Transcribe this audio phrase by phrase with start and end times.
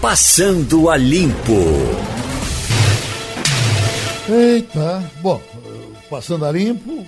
[0.00, 1.52] Passando a Limpo.
[4.30, 5.42] Eita, bom,
[6.08, 7.06] passando a limpo,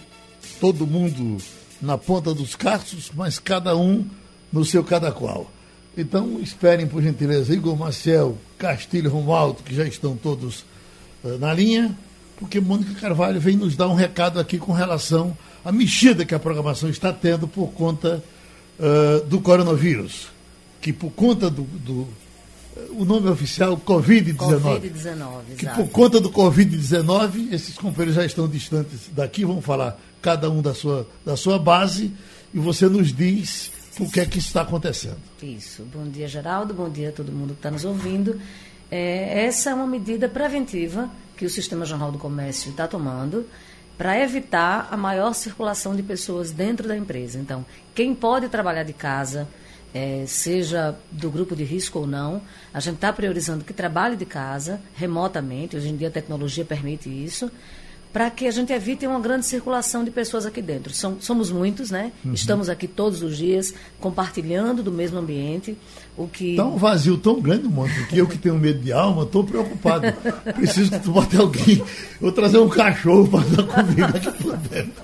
[0.60, 1.42] todo mundo
[1.80, 4.04] na ponta dos cascos, mas cada um
[4.52, 5.50] no seu cada qual.
[5.96, 10.66] Então, esperem, por gentileza, Igor Maciel, Castilho Romualdo, que já estão todos
[11.24, 11.96] uh, na linha,
[12.36, 15.34] porque Mônica Carvalho vem nos dar um recado aqui com relação
[15.64, 18.22] à mexida que a programação está tendo por conta
[18.78, 20.28] uh, do coronavírus.
[20.80, 22.06] Que por conta do, do
[22.90, 24.36] o nome oficial Covid-19.
[24.36, 30.50] Covid-19, Que por conta do Covid-19, esses companheiros já estão distantes daqui, vão falar cada
[30.50, 32.12] um da sua, da sua base,
[32.54, 35.18] e você nos diz o que é que está acontecendo.
[35.42, 35.84] Isso.
[35.84, 36.72] Bom dia, Geraldo.
[36.72, 38.40] Bom dia a todo mundo que está nos ouvindo.
[38.90, 43.46] É, essa é uma medida preventiva que o Sistema Jornal do Comércio está tomando
[43.98, 47.38] para evitar a maior circulação de pessoas dentro da empresa.
[47.38, 49.48] Então, quem pode trabalhar de casa,
[49.94, 52.40] é, seja do grupo de risco ou não,
[52.72, 57.08] a gente está priorizando que trabalhe de casa, remotamente, hoje em dia a tecnologia permite
[57.08, 57.50] isso,
[58.12, 60.92] para que a gente evite uma grande circulação de pessoas aqui dentro.
[60.92, 62.12] Somos muitos, né?
[62.22, 62.34] Uhum.
[62.34, 65.78] Estamos aqui todos os dias compartilhando do mesmo ambiente.
[66.14, 66.50] O que...
[66.50, 70.12] Está um vazio tão grande, Mônica, que eu que tenho medo de alma, estou preocupado.
[70.54, 71.82] Preciso que tu bote alguém.
[72.20, 75.02] Vou trazer um cachorro para dar comida aqui por dentro.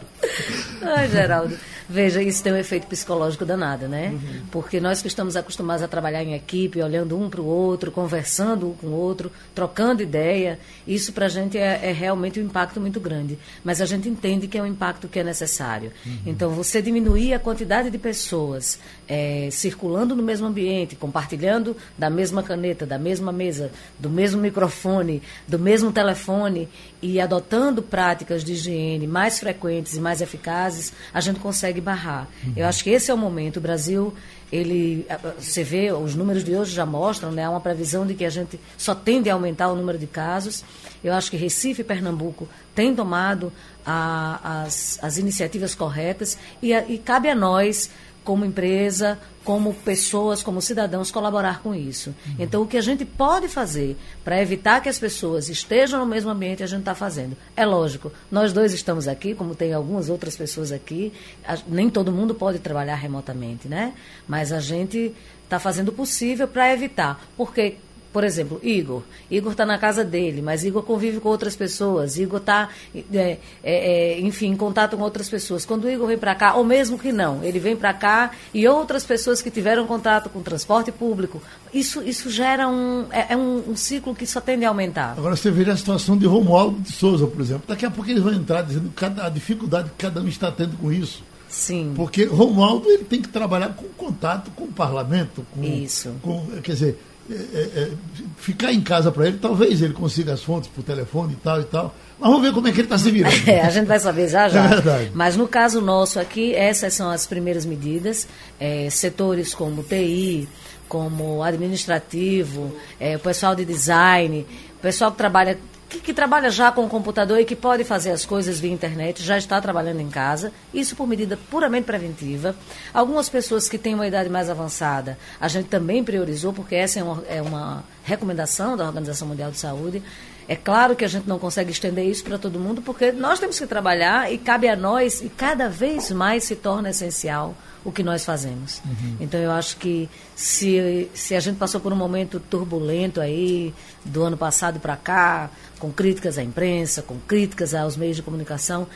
[0.83, 1.56] Ai, Geraldo.
[1.89, 4.11] Veja, isso tem um efeito psicológico danado, né?
[4.11, 4.42] Uhum.
[4.50, 8.69] Porque nós que estamos acostumados a trabalhar em equipe, olhando um para o outro, conversando
[8.69, 12.78] um com o outro, trocando ideia, isso para a gente é, é, realmente um impacto
[12.78, 13.39] muito grande.
[13.64, 15.91] Mas a gente entende que é um impacto que é necessário.
[16.05, 16.19] Uhum.
[16.27, 18.78] Então, você diminuir a quantidade de pessoas
[19.09, 25.22] é, circulando no mesmo ambiente, compartilhando da mesma caneta, da mesma mesa, do mesmo microfone,
[25.47, 26.69] do mesmo telefone
[27.00, 32.29] e adotando práticas de higiene mais frequentes e mais eficazes, a gente consegue barrar.
[32.45, 32.53] Uhum.
[32.57, 33.59] Eu acho que esse é o momento.
[33.59, 34.15] O Brasil,
[34.51, 35.07] ele,
[35.39, 38.59] você vê, os números de hoje já mostram, né, uma previsão de que a gente
[38.77, 40.65] só tende a aumentar o número de casos.
[41.03, 43.53] Eu acho que Recife e Pernambuco têm tomado
[43.84, 47.91] a, as, as iniciativas corretas e, a, e cabe a nós
[48.28, 52.11] como empresa, como pessoas, como cidadãos, colaborar com isso.
[52.11, 52.34] Uhum.
[52.39, 56.31] Então, o que a gente pode fazer para evitar que as pessoas estejam no mesmo
[56.31, 57.34] ambiente, a gente está fazendo.
[57.56, 61.11] É lógico, nós dois estamos aqui, como tem algumas outras pessoas aqui,
[61.43, 63.94] a, nem todo mundo pode trabalhar remotamente, né?
[64.28, 67.27] Mas a gente está fazendo o possível para evitar.
[67.34, 67.78] Porque
[68.12, 69.02] por exemplo, Igor.
[69.30, 72.19] Igor está na casa dele, mas Igor convive com outras pessoas.
[72.19, 75.64] Igor está, é, é, é, enfim, em contato com outras pessoas.
[75.64, 78.66] Quando o Igor vem para cá, ou mesmo que não, ele vem para cá e
[78.66, 81.42] outras pessoas que tiveram contato com transporte público,
[81.72, 85.14] isso, isso gera um, é, é, um, um, ciclo que só tende a aumentar.
[85.16, 87.64] Agora você vê a situação de Romualdo de Souza, por exemplo.
[87.69, 90.76] Daqui a pouco eles vão entrar dizendo cada, a dificuldade que cada um está tendo
[90.78, 91.22] com isso.
[91.48, 91.92] Sim.
[91.96, 95.46] Porque Romualdo ele tem que trabalhar com contato com o parlamento.
[95.54, 96.14] Com, Isso.
[96.22, 96.98] Com, quer dizer,
[97.31, 97.91] é, é,
[98.39, 101.65] ficar em casa para ele, talvez ele consiga as fontes por telefone e tal e
[101.65, 101.94] tal.
[102.19, 103.34] Mas vamos ver como é que ele está se virando.
[103.47, 104.65] É, a gente vai saber já já.
[104.65, 105.11] É verdade.
[105.15, 108.27] Mas no caso nosso aqui, essas são as primeiras medidas.
[108.59, 110.49] É, setores como TI,
[110.88, 114.47] como administrativo, é, o pessoal de design,
[114.77, 118.10] o pessoal que trabalha que, que, trabalha já com o computador e que pode fazer
[118.10, 122.54] as coisas via internet, já está trabalhando em casa, isso por medida puramente preventiva.
[122.93, 127.03] Algumas pessoas que têm uma idade mais avançada, a gente também priorizou, porque essa é
[127.03, 130.03] uma, é uma recomendação da Organização Mundial de Saúde.
[130.48, 133.59] É claro que a gente não consegue estender isso para todo mundo, porque nós temos
[133.59, 137.54] que trabalhar e cabe a nós, e cada vez mais se torna essencial
[137.84, 138.81] o que nós fazemos.
[138.84, 139.16] Uhum.
[139.20, 144.22] Então eu acho que se, se a gente passou por um momento turbulento aí, do
[144.22, 148.87] ano passado para cá, com críticas à imprensa, com críticas aos meios de comunicação,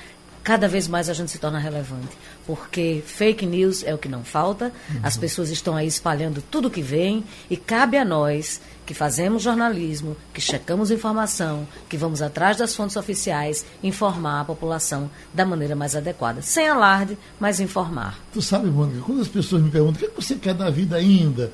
[0.42, 2.16] cada vez mais a gente se torna relevante.
[2.46, 5.00] Porque fake news é o que não falta, uhum.
[5.02, 9.42] as pessoas estão aí espalhando tudo o que vem e cabe a nós que fazemos
[9.42, 15.76] jornalismo, que checamos informação, que vamos atrás das fontes oficiais, informar a população da maneira
[15.76, 16.42] mais adequada.
[16.42, 18.18] Sem alarde, mas informar.
[18.32, 21.52] Tu sabe, Mônica, quando as pessoas me perguntam o que você quer da vida ainda,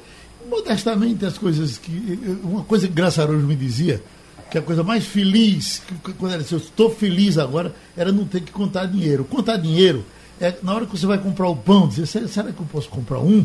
[0.48, 2.18] modestamente as coisas que.
[2.42, 4.02] Uma coisa que Graça Araújo me dizia,
[4.50, 5.82] que a coisa mais feliz,
[6.18, 9.24] quando ela disse, eu estou feliz agora, era não ter que contar dinheiro.
[9.24, 10.04] Contar dinheiro
[10.40, 13.18] é na hora que você vai comprar o pão, dizer, será que eu posso comprar
[13.18, 13.44] um?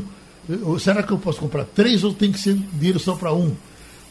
[0.63, 3.55] Ou será que eu posso comprar três ou tem que ser dinheiro só para um?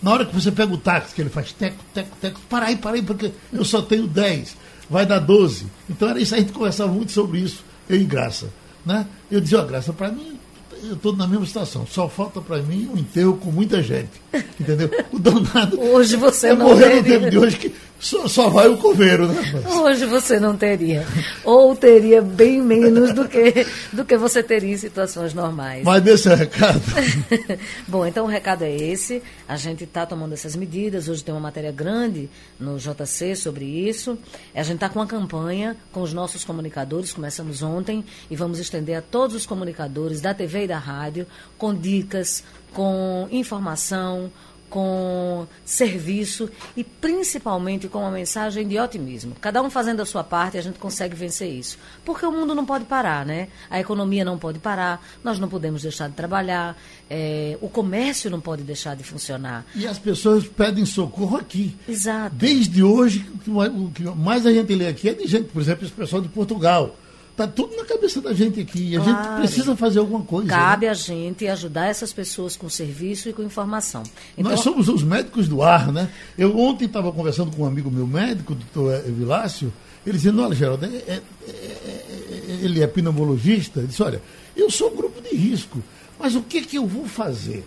[0.03, 2.77] Na hora que você pega o táxi, que ele faz teco, teco, teco, para aí,
[2.77, 4.56] para aí, porque eu só tenho 10,
[4.91, 5.67] vai dar 12.
[5.89, 8.49] Então era isso, a gente conversava muito sobre isso, eu e Graça.
[8.85, 9.06] Né?
[9.31, 10.39] Eu dizia, ó, Graça, para mim,
[10.82, 11.87] eu estou na mesma situação.
[11.87, 14.11] Só falta para mim um enterro com muita gente.
[14.58, 14.90] Entendeu?
[15.12, 15.81] O danado.
[15.81, 19.28] Hoje você é não morrer no tempo de hoje que só, só vai o coveiro,
[19.28, 19.40] né?
[19.81, 21.06] Hoje você não teria.
[21.44, 25.84] Ou teria bem menos do que, do que você teria em situações normais.
[25.84, 26.82] Mas desse é o recado.
[27.87, 29.22] Bom, então o recado é esse.
[29.46, 31.08] A gente está tomando essas medidas.
[31.08, 32.28] Hoje tem uma matéria grande
[32.58, 34.19] no JC sobre isso.
[34.52, 37.12] A gente está com uma campanha com os nossos comunicadores.
[37.12, 41.25] Começamos ontem e vamos estender a todos os comunicadores da TV e da rádio
[41.56, 44.28] com dicas, com informação
[44.72, 49.36] com serviço e principalmente com uma mensagem de otimismo.
[49.38, 51.78] Cada um fazendo a sua parte, a gente consegue vencer isso.
[52.06, 53.48] Porque o mundo não pode parar, né?
[53.69, 56.74] A economia não pode parar, nós não podemos deixar de trabalhar,
[57.10, 59.66] é, o comércio não pode deixar de funcionar.
[59.74, 61.76] E as pessoas pedem socorro aqui.
[61.86, 62.34] Exato.
[62.34, 65.92] Desde hoje, o que mais a gente lê aqui é de gente, por exemplo, esse
[65.92, 66.96] pessoal de Portugal
[67.32, 68.90] Está tudo na cabeça da gente aqui.
[68.90, 70.49] E a gente precisa fazer alguma coisa.
[70.50, 70.93] Cabe né?
[70.93, 74.02] a gente ajudar essas pessoas com serviço e com informação.
[74.37, 76.11] Então, Nós somos os médicos do ar, né?
[76.37, 79.73] Eu ontem estava conversando com um amigo meu médico, o doutor Vilácio,
[80.06, 84.20] ele dizendo, olha, Geraldo, é, é, é, ele é pneumologista, ele disse, olha,
[84.55, 85.82] eu sou um grupo de risco,
[86.19, 87.64] mas o que, que eu vou fazer?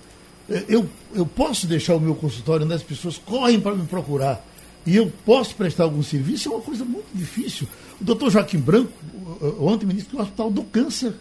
[0.70, 4.46] Eu, eu posso deixar o meu consultório onde as pessoas correm para me procurar
[4.86, 6.48] e eu posso prestar algum serviço?
[6.48, 7.68] É uma coisa muito difícil.
[8.00, 8.92] O doutor Joaquim Branco,
[9.60, 11.14] ontem me disse que o Hospital do Câncer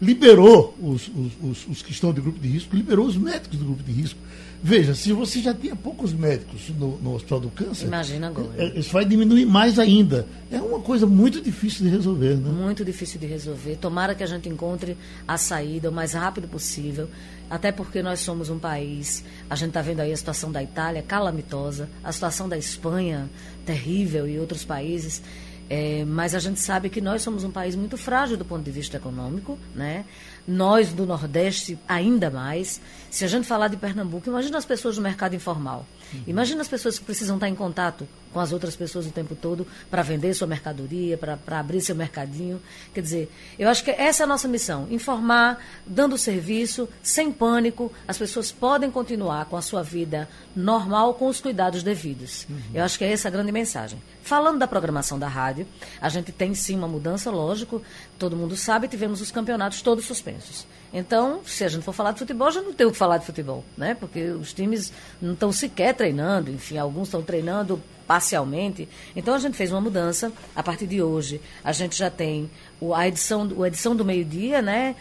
[0.00, 3.64] liberou os, os, os, os, que estão de grupo de risco, liberou os médicos do
[3.64, 4.18] grupo de risco.
[4.60, 8.48] Veja, se você já tinha poucos médicos no, no Hospital do Câncer, Imagina agora.
[8.56, 10.26] É, isso vai diminuir mais ainda.
[10.50, 12.50] É uma coisa muito difícil de resolver, né?
[12.50, 13.76] Muito difícil de resolver.
[13.76, 17.08] Tomara que a gente encontre a saída o mais rápido possível,
[17.48, 21.02] até porque nós somos um país, a gente está vendo aí a situação da Itália
[21.02, 23.30] calamitosa, a situação da Espanha
[23.64, 25.22] terrível e outros países.
[25.70, 28.70] É, mas a gente sabe que nós somos um país muito frágil do ponto de
[28.70, 30.04] vista econômico, né?
[30.48, 32.80] Nós do Nordeste ainda mais.
[33.10, 35.84] Se a gente falar de Pernambuco, imagina as pessoas do mercado informal.
[36.12, 36.22] Uhum.
[36.26, 39.66] Imagina as pessoas que precisam estar em contato com as outras pessoas o tempo todo
[39.90, 42.60] para vender sua mercadoria, para abrir seu mercadinho.
[42.94, 47.92] Quer dizer, eu acho que essa é a nossa missão: informar, dando serviço, sem pânico.
[48.06, 52.46] As pessoas podem continuar com a sua vida normal, com os cuidados devidos.
[52.48, 52.60] Uhum.
[52.74, 54.00] Eu acho que é essa a grande mensagem.
[54.22, 55.66] Falando da programação da rádio,
[56.00, 57.82] a gente tem sim uma mudança, lógico.
[58.18, 60.66] Todo mundo sabe, tivemos os campeonatos todos suspensos.
[60.92, 63.26] Então, se a gente for falar de futebol, já não tem o que falar de
[63.26, 63.94] futebol, né?
[63.94, 68.88] Porque os times não estão sequer treinando, enfim, alguns estão treinando parcialmente.
[69.14, 70.32] Então a gente fez uma mudança.
[70.56, 72.50] A partir de hoje, a gente já tem
[72.94, 74.96] a edição, a edição do meio-dia, né?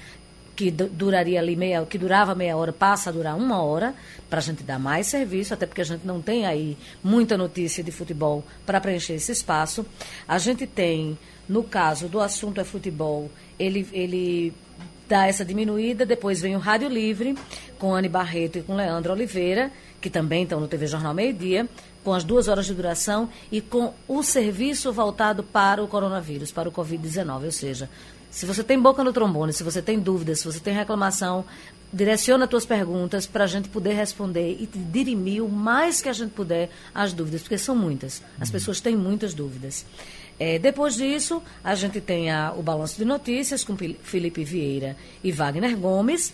[0.57, 3.93] que duraria ali meia, que durava meia hora, passa a durar uma hora,
[4.27, 7.83] para a gente dar mais serviço, até porque a gente não tem aí muita notícia
[7.83, 9.85] de futebol para preencher esse espaço.
[10.27, 11.15] A gente tem,
[11.47, 14.53] no caso do assunto é futebol, ele, ele
[15.07, 17.35] dá essa diminuída, depois vem o Rádio Livre,
[17.79, 19.71] com Anne Barreto e com Leandro Oliveira,
[20.01, 21.67] que também estão no TV Jornal Meio Dia,
[22.03, 26.69] com as duas horas de duração e com o serviço voltado para o coronavírus, para
[26.69, 27.45] o Covid-19.
[27.45, 27.89] Ou seja,
[28.29, 31.45] se você tem boca no trombone, se você tem dúvidas, se você tem reclamação,
[31.91, 36.13] direciona as tuas perguntas para a gente poder responder e dirimir o mais que a
[36.13, 38.21] gente puder as dúvidas, porque são muitas.
[38.39, 39.85] As pessoas têm muitas dúvidas.
[40.39, 45.31] É, depois disso, a gente tem a, o balanço de notícias com Felipe Vieira e
[45.31, 46.33] Wagner Gomes.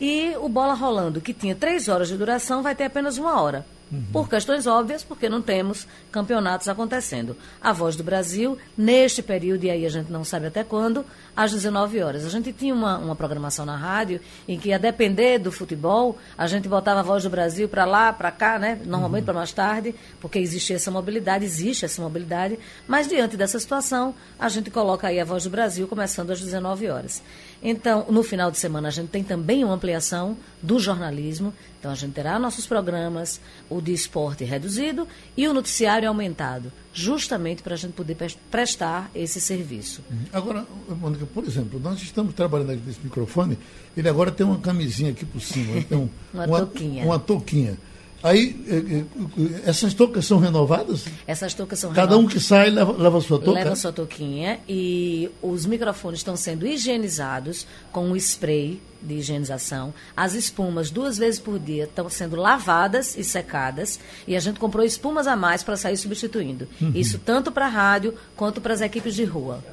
[0.00, 3.66] E o Bola Rolando, que tinha três horas de duração, vai ter apenas uma hora.
[3.90, 4.04] Uhum.
[4.12, 7.36] Por questões óbvias, porque não temos campeonatos acontecendo.
[7.60, 11.04] A Voz do Brasil, neste período, e aí a gente não sabe até quando,
[11.36, 12.24] às 19 horas.
[12.24, 16.46] A gente tinha uma, uma programação na rádio em que, a depender do futebol, a
[16.46, 18.80] gente botava a Voz do Brasil para lá, para cá, né?
[18.84, 19.26] normalmente uhum.
[19.26, 24.48] para mais tarde, porque existia essa mobilidade, existe essa mobilidade, mas diante dessa situação, a
[24.48, 27.22] gente coloca aí a Voz do Brasil começando às 19 horas.
[27.62, 31.52] Então, no final de semana, a gente tem também uma ampliação do jornalismo.
[31.78, 37.62] Então, a gente terá nossos programas, o de esporte reduzido e o noticiário aumentado, justamente
[37.62, 38.16] para a gente poder
[38.50, 40.02] prestar esse serviço.
[40.10, 40.18] Uhum.
[40.32, 43.58] Agora, Mônica, por exemplo, nós estamos trabalhando aqui nesse microfone,
[43.96, 47.04] ele agora tem uma camisinha aqui por cima, tem um, uma, uma touquinha.
[47.04, 47.78] Uma touquinha.
[48.22, 49.04] Aí, eh,
[49.38, 51.04] eh, essas toucas são renovadas?
[51.26, 52.24] Essas toucas são Cada renovadas.
[52.24, 53.58] um que sai leva, leva a sua touca?
[53.58, 59.94] Leva a sua touquinha e os microfones estão sendo higienizados com um spray de higienização.
[60.14, 63.98] As espumas, duas vezes por dia, estão sendo lavadas e secadas.
[64.28, 66.68] E a gente comprou espumas a mais para sair substituindo.
[66.80, 66.92] Uhum.
[66.94, 69.64] Isso tanto para a rádio quanto para as equipes de rua.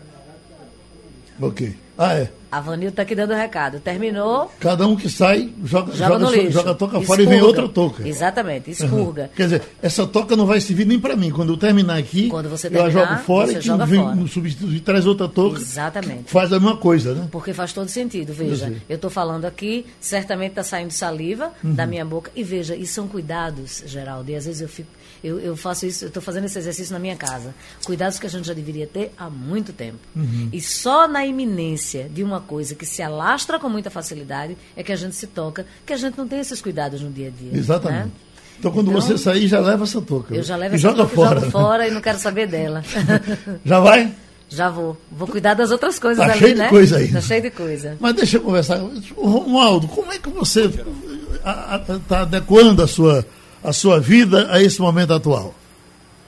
[1.42, 1.75] Ok.
[1.98, 2.32] Ah, é.
[2.51, 3.80] A Vanil está aqui dando recado.
[3.80, 4.51] Terminou.
[4.60, 8.08] Cada um que sai joga, joga, joga, joga a toca fora e vem outra toca.
[8.08, 9.24] Exatamente, expurga.
[9.24, 9.30] Uhum.
[9.36, 11.30] Quer dizer, essa toca não vai servir nem para mim.
[11.30, 14.16] Quando eu terminar aqui, Quando você terminar, eu jogo fora e quem vem fora.
[14.16, 15.60] no substituir traz outra toca.
[15.60, 16.32] Exatamente.
[16.32, 17.27] Faz a mesma coisa, né?
[17.32, 18.34] Porque faz todo sentido.
[18.34, 21.74] Veja, eu estou falando aqui, certamente está saindo saliva uhum.
[21.74, 22.32] da minha boca.
[22.36, 24.32] E veja, e são cuidados, Geraldo.
[24.32, 24.89] E às vezes eu fico.
[25.24, 27.54] Eu, eu faço isso, eu estou fazendo esse exercício na minha casa.
[27.84, 29.98] Cuidados que a gente já deveria ter há muito tempo.
[30.16, 30.50] Uhum.
[30.54, 34.91] E só na iminência de uma coisa que se alastra com muita facilidade é que
[34.91, 37.58] a gente se toca, que a gente não tem esses cuidados no dia a dia.
[37.58, 38.06] Exatamente.
[38.06, 38.12] Né?
[38.60, 40.36] Então, quando então, você sair, já leva essa touca.
[40.36, 41.39] Eu já levo essa joga touca, fora.
[41.39, 42.84] jogo fora e não quero saber dela.
[43.63, 44.12] já vai?
[44.50, 44.98] Já vou.
[45.12, 46.63] Vou cuidar das outras coisas tá ali, cheio né?
[46.63, 47.12] De coisa aí.
[47.12, 47.98] Tá cheio de coisa.
[48.00, 48.79] Mas deixa eu conversar.
[49.15, 53.25] Romualdo, como é que você está adequando a sua,
[53.63, 55.53] a sua vida a esse momento atual?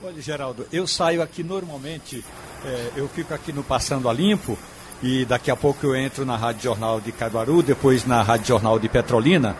[0.02, 2.24] Olha, Geraldo, eu saio aqui normalmente,
[2.64, 4.58] é, eu fico aqui no Passando a Limpo,
[5.02, 8.78] e daqui a pouco eu entro na Rádio Jornal de Caruaru, depois na Rádio Jornal
[8.78, 9.56] de Petrolina,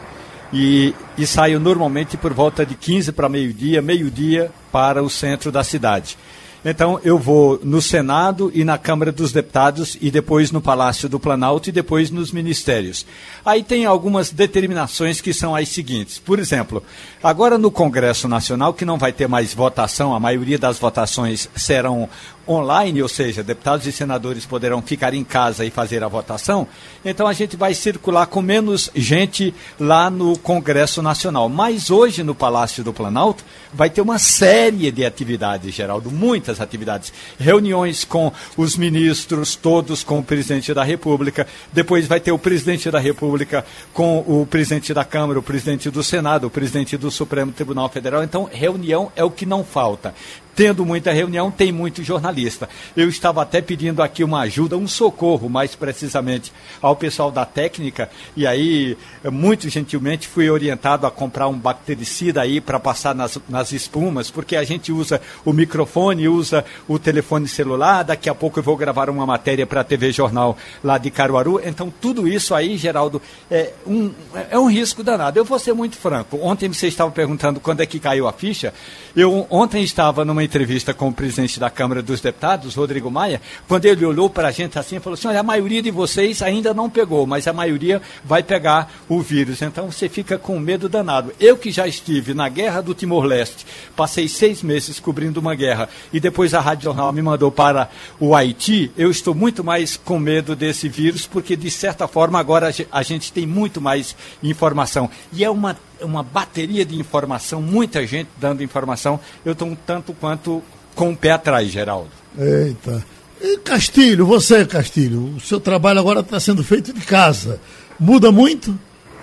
[0.52, 5.64] e, e saio normalmente por volta de 15 para meio-dia, meio-dia para o centro da
[5.64, 6.16] cidade.
[6.62, 11.18] Então eu vou no Senado e na Câmara dos Deputados e depois no Palácio do
[11.18, 13.06] Planalto e depois nos ministérios.
[13.44, 16.18] Aí tem algumas determinações que são as seguintes.
[16.18, 16.82] Por exemplo,
[17.22, 22.10] agora no Congresso Nacional, que não vai ter mais votação, a maioria das votações serão
[22.50, 26.66] online, ou seja, deputados e senadores poderão ficar em casa e fazer a votação,
[27.04, 31.48] então a gente vai circular com menos gente lá no Congresso Nacional.
[31.48, 37.12] Mas hoje no Palácio do Planalto vai ter uma série de atividades, Geraldo, muitas atividades.
[37.38, 41.46] Reuniões com os ministros, todos com o presidente da República.
[41.72, 46.02] Depois vai ter o presidente da República com o presidente da Câmara, o presidente do
[46.02, 48.24] Senado, o presidente do Supremo Tribunal Federal.
[48.24, 50.14] Então, reunião é o que não falta
[50.60, 52.68] tendo muita reunião, tem muito jornalista.
[52.94, 56.52] Eu estava até pedindo aqui uma ajuda, um socorro, mais precisamente,
[56.82, 58.94] ao pessoal da técnica, e aí,
[59.32, 64.54] muito gentilmente, fui orientado a comprar um bactericida aí para passar nas, nas espumas, porque
[64.54, 69.08] a gente usa o microfone, usa o telefone celular, daqui a pouco eu vou gravar
[69.08, 73.72] uma matéria para a TV Jornal lá de Caruaru, então tudo isso aí, Geraldo, é
[73.86, 74.12] um,
[74.50, 75.38] é um risco danado.
[75.38, 78.74] Eu vou ser muito franco, ontem você estava perguntando quando é que caiu a ficha,
[79.16, 83.84] eu ontem estava numa entrevista com o presidente da Câmara dos Deputados, Rodrigo Maia, quando
[83.84, 86.74] ele olhou para a gente assim e falou assim: olha, a maioria de vocês ainda
[86.74, 89.62] não pegou, mas a maioria vai pegar o vírus.
[89.62, 91.32] Então você fica com medo danado.
[91.38, 93.64] Eu que já estive na guerra do Timor-Leste,
[93.94, 97.88] passei seis meses cobrindo uma guerra e depois a Rádio Jornal me mandou para
[98.18, 102.72] o Haiti, eu estou muito mais com medo desse vírus, porque de certa forma agora
[102.90, 105.08] a gente tem muito mais informação.
[105.32, 109.20] E é uma uma bateria de informação, muita gente dando informação.
[109.44, 110.62] Eu estou um tanto quanto
[110.94, 112.10] com o pé atrás, Geraldo.
[112.38, 113.04] Eita.
[113.40, 117.58] E Castilho, você, Castilho, o seu trabalho agora está sendo feito de casa.
[117.98, 118.78] Muda muito?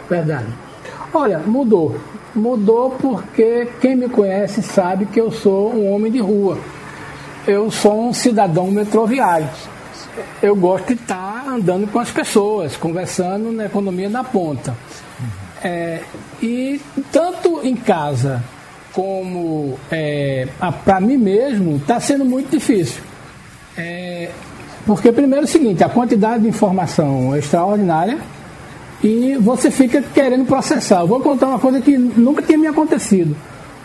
[0.09, 0.47] Verdade.
[1.13, 1.99] Olha, mudou.
[2.33, 6.57] Mudou porque quem me conhece sabe que eu sou um homem de rua.
[7.47, 9.49] Eu sou um cidadão metroviário.
[10.41, 14.75] Eu gosto de estar andando com as pessoas, conversando na economia na ponta.
[15.67, 15.99] É,
[16.41, 16.79] e
[17.11, 18.41] tanto em casa
[18.93, 20.47] como é,
[20.85, 23.01] para mim mesmo está sendo muito difícil.
[23.77, 24.29] É,
[24.85, 28.17] porque primeiro é o seguinte, a quantidade de informação é extraordinária
[29.03, 31.01] e você fica querendo processar.
[31.01, 33.35] Eu vou contar uma coisa que nunca tinha me acontecido.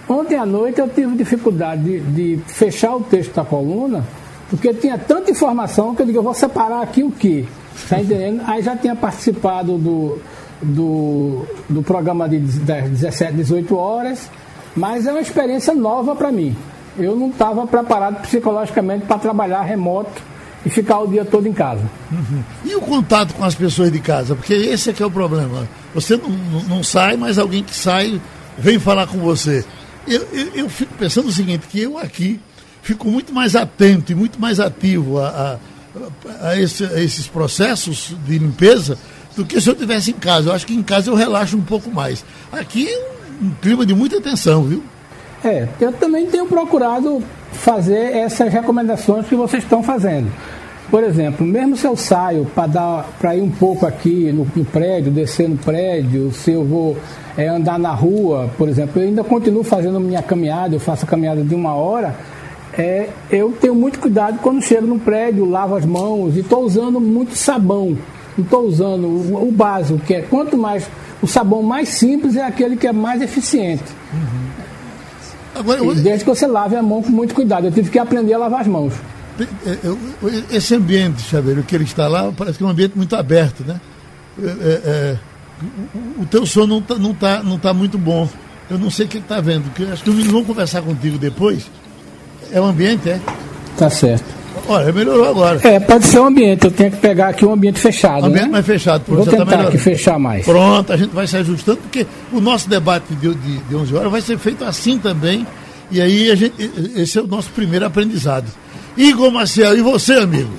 [0.08, 4.06] Ontem à noite eu tive dificuldade de, de fechar o texto da coluna,
[4.48, 7.44] porque tinha tanta informação que eu digo, eu vou separar aqui o quê?
[7.88, 8.42] Tá entendendo?
[8.46, 10.20] Aí já tinha participado do,
[10.62, 14.30] do, do programa de 17, 18 horas,
[14.76, 16.56] mas é uma experiência nova para mim.
[16.98, 20.22] Eu não estava preparado psicologicamente para trabalhar remoto
[20.64, 21.82] e ficar o dia todo em casa.
[22.10, 22.42] Uhum.
[22.64, 24.34] E o contato com as pessoas de casa?
[24.34, 25.68] Porque esse é que é o problema.
[25.94, 26.30] Você não,
[26.68, 28.20] não, sai, mas alguém que sai
[28.56, 29.64] vem falar com você.
[30.06, 32.40] Eu, eu, eu, fico pensando o seguinte, que eu aqui
[32.82, 35.58] fico muito mais atento e muito mais ativo a,
[36.40, 38.98] a, a, esse, a esses processos de limpeza
[39.36, 40.50] do que se eu estivesse em casa.
[40.50, 42.24] Eu acho que em casa eu relaxo um pouco mais.
[42.52, 42.98] Aqui é
[43.42, 44.82] um, um clima de muita tensão, viu?
[45.44, 47.22] É, eu também tenho procurado
[47.52, 50.30] fazer essas recomendações que vocês estão fazendo.
[50.90, 55.48] Por exemplo, mesmo se eu saio para ir um pouco aqui no, no, prédio, descer
[55.48, 56.96] no prédio, se eu vou
[57.36, 61.08] é, andar na rua, por exemplo, eu ainda continuo fazendo minha caminhada, eu faço a
[61.08, 62.14] caminhada de uma hora,
[62.76, 67.00] é, eu tenho muito cuidado quando chego no prédio, lavo as mãos e estou usando
[67.00, 67.96] muito sabão.
[68.36, 70.88] Não estou usando o, o, básico, que é quanto mais.
[71.20, 73.84] O sabão mais simples é aquele que é mais eficiente.
[74.12, 74.52] Uhum.
[75.54, 75.94] Agora.
[75.94, 77.66] Desde que você lave a mão com muito cuidado.
[77.66, 78.94] Eu tive que aprender a lavar as mãos.
[80.50, 83.80] esse ambiente, Chaveiro, que ele está lá, parece que é um ambiente muito aberto, né?
[84.42, 85.18] É, é,
[85.94, 88.28] o, o, teu som não está não tá, não tá muito bom.
[88.70, 91.70] Eu não sei o que está vendo, acho que os meninos vão conversar contigo depois.
[92.50, 93.20] É o ambiente, é?
[93.76, 94.41] Tá certo.
[94.68, 95.60] Olha, melhorou agora.
[95.62, 96.64] É, pode ser um ambiente.
[96.64, 98.26] Eu tenho que pegar aqui um ambiente fechado.
[98.26, 98.52] Ambiente né?
[98.52, 99.04] mais fechado.
[99.06, 100.44] Vou tá tentar tá aqui fechar mais.
[100.44, 104.12] Pronto, a gente vai se ajustando, porque o nosso debate de, de, de 11 horas
[104.12, 105.46] vai ser feito assim também.
[105.90, 106.54] E aí a gente,
[106.96, 108.46] esse é o nosso primeiro aprendizado.
[108.96, 110.50] Igor Marcel, e você, amigo?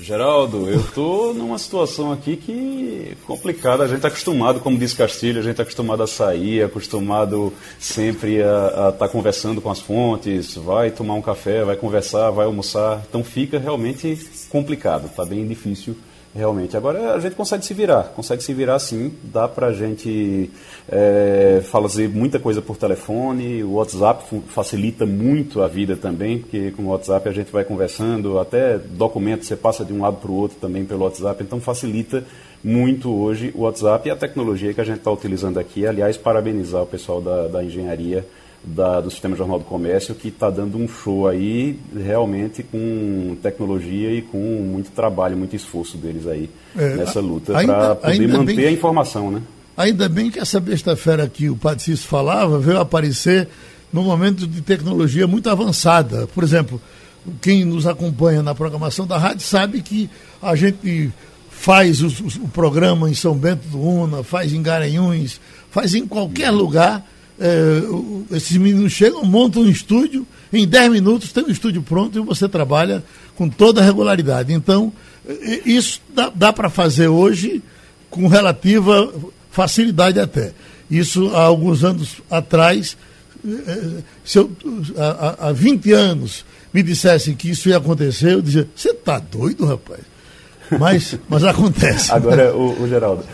[0.00, 3.82] Geraldo, eu estou numa situação aqui que complicada.
[3.82, 8.40] A gente está acostumado, como diz Castilho, a gente está acostumado a sair, acostumado sempre
[8.40, 13.02] a estar tá conversando com as fontes, vai tomar um café, vai conversar, vai almoçar.
[13.08, 14.16] Então fica realmente
[14.48, 15.96] complicado, está bem difícil
[16.34, 16.76] realmente.
[16.76, 20.50] Agora a gente consegue se virar, consegue se virar sim, dá para a gente
[20.88, 26.84] é, fazer muita coisa por telefone, o WhatsApp facilita muito a vida também, porque com
[26.84, 30.34] o WhatsApp a gente vai conversando, até documentos você passa de um lado para o
[30.34, 32.24] outro também pelo WhatsApp, então facilita
[32.62, 35.86] muito hoje o WhatsApp e a tecnologia que a gente está utilizando aqui.
[35.86, 38.26] Aliás, parabenizar o pessoal da, da engenharia
[38.64, 44.12] da, do Sistema Jornal do Comércio, que está dando um show aí, realmente com tecnologia
[44.12, 48.66] e com muito trabalho, muito esforço deles aí é, nessa luta para poder manter bem,
[48.66, 49.42] a informação, né?
[49.76, 53.48] Ainda bem que essa besta-feira que o Padre Cício falava veio aparecer
[53.92, 56.26] num momento de tecnologia muito avançada.
[56.26, 56.80] Por exemplo,
[57.40, 60.10] quem nos acompanha na programação da rádio sabe que
[60.42, 61.12] a gente
[61.50, 62.08] faz o,
[62.42, 67.04] o programa em São Bento do Una, faz em Garanhuns, faz em qualquer lugar
[67.40, 72.22] é, esses meninos chegam, montam um estúdio, em 10 minutos tem um estúdio pronto e
[72.22, 73.04] você trabalha
[73.36, 74.52] com toda a regularidade.
[74.52, 74.92] Então,
[75.64, 77.62] isso dá, dá para fazer hoje
[78.10, 79.12] com relativa
[79.50, 80.52] facilidade até.
[80.90, 82.96] Isso há alguns anos atrás,
[83.46, 84.50] é, se eu,
[84.96, 89.66] há, há 20 anos me dissessem que isso ia acontecer, eu dizia, você está doido,
[89.66, 90.00] rapaz?
[90.78, 92.12] Mas, mas acontece.
[92.12, 93.24] Agora, o, o Geraldo,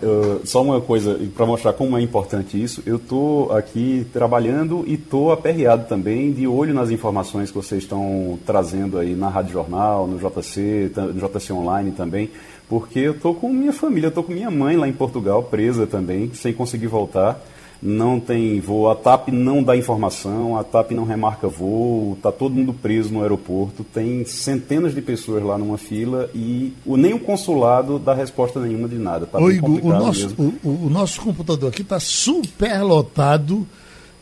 [0.00, 4.94] eu, só uma coisa, para mostrar como é importante isso, eu estou aqui trabalhando e
[4.94, 10.06] estou aperreado também, de olho nas informações que vocês estão trazendo aí na Rádio Jornal,
[10.06, 12.30] no JC, no JC Online também,
[12.68, 16.30] porque eu estou com minha família, estou com minha mãe lá em Portugal, presa também,
[16.34, 17.40] sem conseguir voltar
[17.82, 22.54] não tem voo, a TAP não dá informação, a TAP não remarca voo, está todo
[22.54, 27.18] mundo preso no aeroporto, tem centenas de pessoas lá numa fila e o, nem o
[27.18, 29.26] consulado dá resposta nenhuma de nada.
[29.26, 33.66] Tá Ô, Igor, o, nosso, o, o, nosso computador aqui está super lotado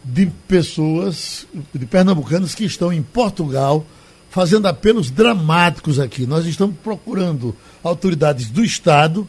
[0.05, 3.85] de pessoas, de pernambucanos que estão em Portugal
[4.29, 6.27] fazendo apelos dramáticos aqui.
[6.27, 9.29] Nós estamos procurando autoridades do Estado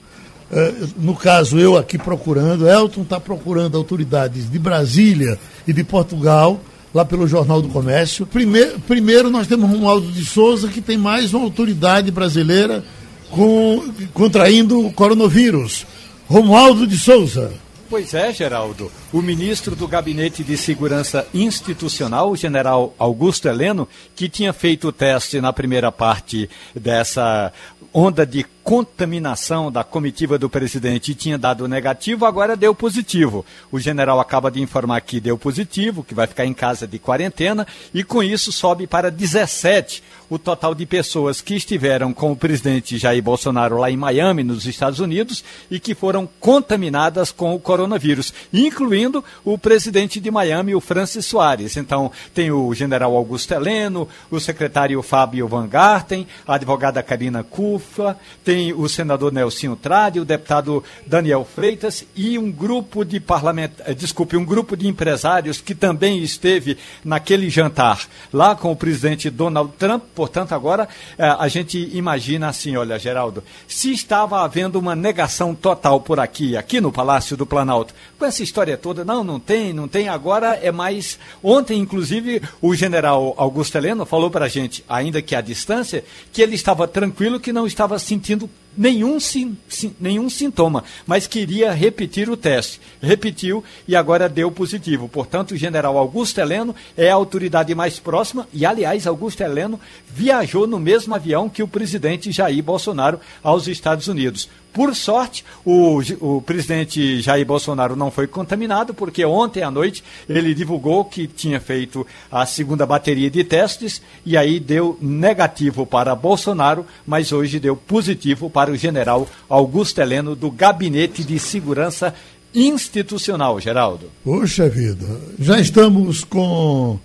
[0.97, 6.59] no caso, eu aqui procurando, Elton está procurando autoridades de Brasília e de Portugal,
[6.93, 8.25] lá pelo Jornal do Comércio.
[8.25, 12.83] Primeiro, primeiro nós temos Romualdo de Souza, que tem mais uma autoridade brasileira
[13.31, 15.85] com, contraindo o coronavírus.
[16.27, 17.51] Romualdo de Souza.
[17.89, 18.91] Pois é, Geraldo.
[19.11, 24.91] O ministro do Gabinete de Segurança Institucional, o general Augusto Heleno, que tinha feito o
[24.91, 27.51] teste na primeira parte dessa
[27.93, 33.45] onda de contaminação da comitiva do presidente tinha dado negativo, agora deu positivo.
[33.71, 37.67] O general acaba de informar que deu positivo, que vai ficar em casa de quarentena,
[37.93, 42.97] e com isso sobe para 17 o total de pessoas que estiveram com o presidente
[42.97, 48.33] Jair Bolsonaro lá em Miami, nos Estados Unidos, e que foram contaminadas com o coronavírus,
[48.51, 51.77] incluindo o presidente de Miami, o Francis Soares.
[51.77, 58.17] Então, tem o general Augusto Heleno, o secretário Fábio Van Garten, a advogada Karina Kufa,
[58.43, 63.93] tem o senador Nelsinho Trade, o deputado Daniel Freitas e um grupo de parlamentares, eh,
[63.93, 69.73] desculpe, um grupo de empresários que também esteve naquele jantar lá com o presidente Donald
[69.77, 70.87] Trump, Portanto, agora
[71.17, 76.55] eh, a gente imagina assim, olha, Geraldo, se estava havendo uma negação total por aqui,
[76.55, 80.59] aqui no Palácio do Planalto, com essa história toda, não, não tem, não tem, agora
[80.61, 81.19] é mais.
[81.41, 86.41] Ontem, inclusive, o general Augusto Heleno falou para a gente, ainda que à distância, que
[86.41, 88.42] ele estava tranquilo, que não estava sentindo
[88.77, 92.79] nenhum, sim, sim, nenhum sintoma, mas queria repetir o teste.
[93.01, 95.07] Repetiu e agora deu positivo.
[95.07, 100.65] Portanto, o general Augusto Heleno é a autoridade mais próxima e, aliás, Augusto Heleno viajou
[100.67, 104.49] no mesmo avião que o presidente Jair Bolsonaro aos Estados Unidos.
[104.73, 110.55] Por sorte, o, o presidente Jair Bolsonaro não foi contaminado, porque ontem à noite ele
[110.55, 116.85] divulgou que tinha feito a segunda bateria de testes e aí deu negativo para Bolsonaro,
[117.05, 122.13] mas hoje deu positivo para o general Augusto Heleno, do Gabinete de Segurança
[122.53, 124.07] Institucional, Geraldo.
[124.23, 125.05] Poxa vida,
[125.39, 126.99] já estamos com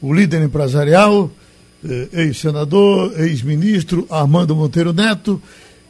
[0.00, 1.30] o líder empresarial
[1.84, 5.40] eh, ex-senador, ex-ministro Armando Monteiro Neto.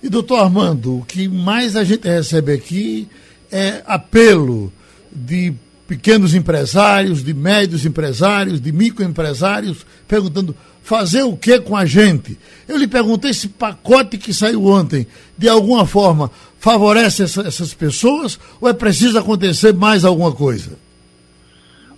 [0.04, 3.08] E, doutor Armando, o que mais a gente recebe aqui
[3.50, 4.70] é apelo
[5.10, 5.54] de
[5.88, 12.38] pequenos empresários, de médios empresários, de microempresários, perguntando fazer o que com a gente?
[12.68, 15.06] Eu lhe perguntei esse pacote que saiu ontem,
[15.38, 20.72] de alguma forma, favorece essa, essas pessoas ou é preciso acontecer mais alguma coisa?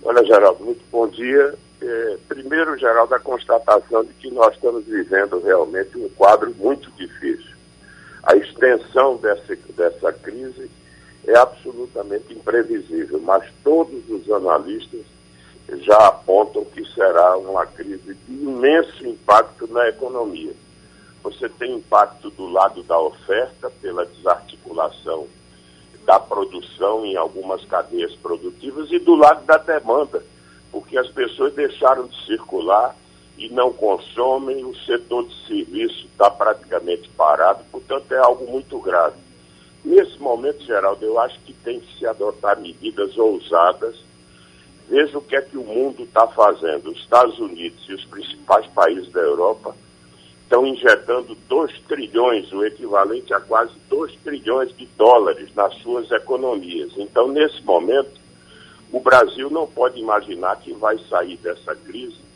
[0.01, 1.55] Olha, Geraldo, muito bom dia.
[1.81, 7.56] É, primeiro, Geraldo, a constatação de que nós estamos vivendo realmente um quadro muito difícil.
[8.23, 10.69] A extensão dessa, dessa crise
[11.25, 15.01] é absolutamente imprevisível, mas todos os analistas
[15.81, 20.53] já apontam que será uma crise de imenso impacto na economia.
[21.23, 25.27] Você tem impacto do lado da oferta pela desarticulação
[26.05, 30.23] da produção em algumas cadeias produtivas e do lado da demanda,
[30.71, 32.95] porque as pessoas deixaram de circular
[33.37, 39.15] e não consomem, o setor de serviço está praticamente parado, portanto é algo muito grave.
[39.85, 43.95] Nesse momento, Geraldo, eu acho que tem que se adotar medidas ousadas.
[44.89, 46.89] Veja o que é que o mundo está fazendo.
[46.89, 49.75] Os Estados Unidos e os principais países da Europa
[50.43, 56.91] estão injetando 2 trilhões, o equivalente a quase 2 trilhões de dólares nas suas economias.
[56.97, 58.19] Então, nesse momento,
[58.91, 62.26] o Brasil não pode imaginar que vai sair dessa crise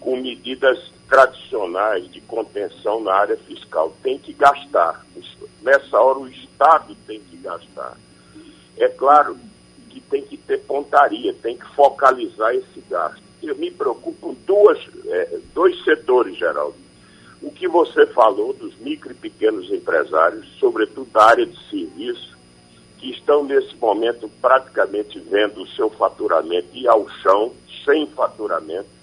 [0.00, 3.92] com medidas tradicionais de contenção na área fiscal.
[4.02, 5.04] Tem que gastar.
[5.62, 7.96] Nessa hora, o Estado tem que gastar.
[8.76, 9.36] É claro
[9.88, 13.22] que tem que ter pontaria, tem que focalizar esse gasto.
[13.42, 16.76] Eu me preocupo duas, é, dois setores, Geraldo.
[17.40, 22.36] O que você falou dos micro e pequenos empresários, sobretudo da área de serviço,
[22.98, 27.52] que estão nesse momento praticamente vendo o seu faturamento ir ao chão,
[27.84, 28.97] sem faturamento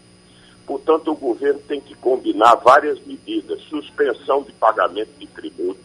[0.65, 5.79] Portanto, o governo tem que combinar várias medidas: suspensão de pagamento de tributo,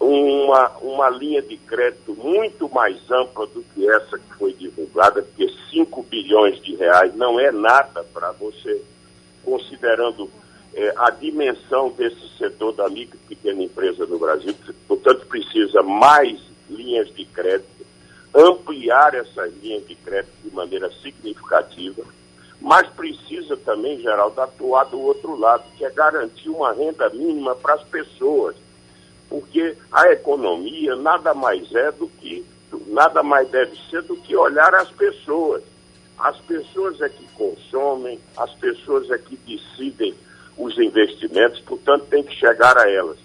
[0.00, 5.48] uma, uma linha de crédito muito mais ampla do que essa que foi divulgada, porque
[5.70, 8.82] 5 bilhões de reais não é nada para você,
[9.44, 10.28] considerando
[10.74, 14.54] é, a dimensão desse setor da micro e pequena empresa no Brasil.
[14.86, 17.86] Portanto, precisa mais linhas de crédito,
[18.34, 22.04] ampliar essas linhas de crédito de maneira significativa
[22.60, 27.74] mas precisa também, Geraldo, atuar do outro lado, que é garantir uma renda mínima para
[27.74, 28.56] as pessoas.
[29.28, 32.44] Porque a economia nada mais é do que,
[32.88, 35.62] nada mais deve ser do que olhar as pessoas.
[36.18, 40.14] As pessoas é que consomem, as pessoas é que decidem
[40.56, 43.18] os investimentos, portanto tem que chegar a elas.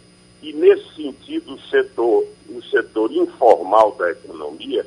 [0.43, 4.85] E nesse sentido, o setor, o setor informal da economia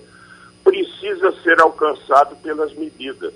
[0.62, 3.32] precisa ser alcançado pelas medidas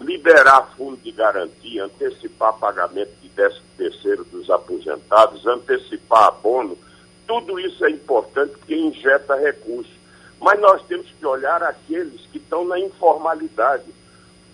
[0.00, 6.76] liberar fundo de garantia, antecipar pagamento de 13 terceiro dos aposentados, antecipar abono,
[7.26, 9.92] tudo isso é importante porque injeta recursos.
[10.40, 13.84] Mas nós temos que olhar aqueles que estão na informalidade,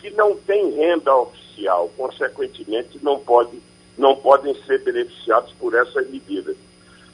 [0.00, 3.58] que não têm renda oficial, consequentemente não, pode,
[3.96, 6.56] não podem ser beneficiados por essas medidas.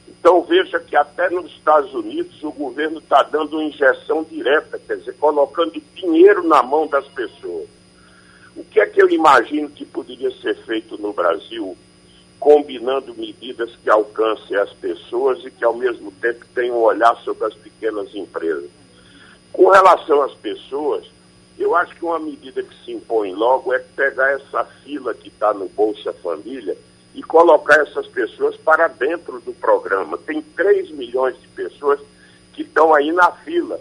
[0.08, 4.96] Então veja que até nos Estados Unidos o governo está dando uma injeção direta, quer
[4.98, 7.79] dizer, colocando dinheiro na mão das pessoas.
[8.56, 11.76] O que é que eu imagino que poderia ser feito no Brasil,
[12.38, 17.46] combinando medidas que alcancem as pessoas e que, ao mesmo tempo, tenham um olhar sobre
[17.46, 18.70] as pequenas empresas?
[19.52, 21.06] Com relação às pessoas,
[21.58, 25.52] eu acho que uma medida que se impõe logo é pegar essa fila que está
[25.52, 26.76] no Bolsa Família
[27.14, 30.16] e colocar essas pessoas para dentro do programa.
[30.16, 32.00] Tem 3 milhões de pessoas
[32.52, 33.80] que estão aí na fila.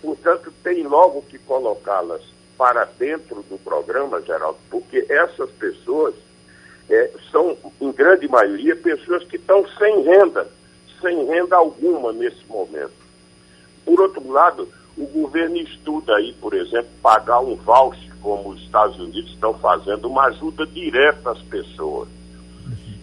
[0.00, 2.22] Portanto, tem logo que colocá-las
[2.58, 6.14] para dentro do programa, Geraldo, porque essas pessoas
[6.90, 10.48] é, são, em grande maioria, pessoas que estão sem renda,
[11.00, 12.92] sem renda alguma nesse momento.
[13.84, 18.98] Por outro lado, o governo estuda aí, por exemplo, pagar um voucher, como os Estados
[18.98, 22.08] Unidos estão fazendo, uma ajuda direta às pessoas.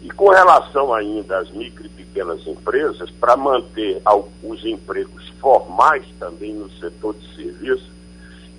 [0.04, 4.02] E com relação ainda às micro e pequenas empresas, para manter
[4.44, 7.95] os empregos formais também no setor de serviços,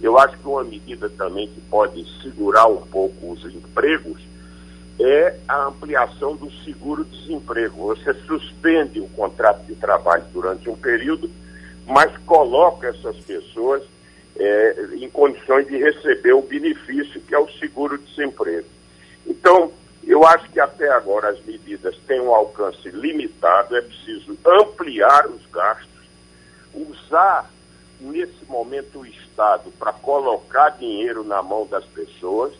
[0.00, 4.20] eu acho que uma medida também que pode segurar um pouco os empregos
[4.98, 7.94] é a ampliação do seguro-desemprego.
[7.94, 11.30] Você suspende o contrato de trabalho durante um período,
[11.86, 13.82] mas coloca essas pessoas
[14.38, 18.66] é, em condições de receber o benefício que é o seguro-desemprego.
[19.26, 19.72] Então,
[20.06, 25.44] eu acho que até agora as medidas têm um alcance limitado, é preciso ampliar os
[25.52, 25.88] gastos,
[26.72, 27.50] usar
[28.00, 29.06] nesse momento o
[29.36, 32.54] Estado para colocar dinheiro na mão das pessoas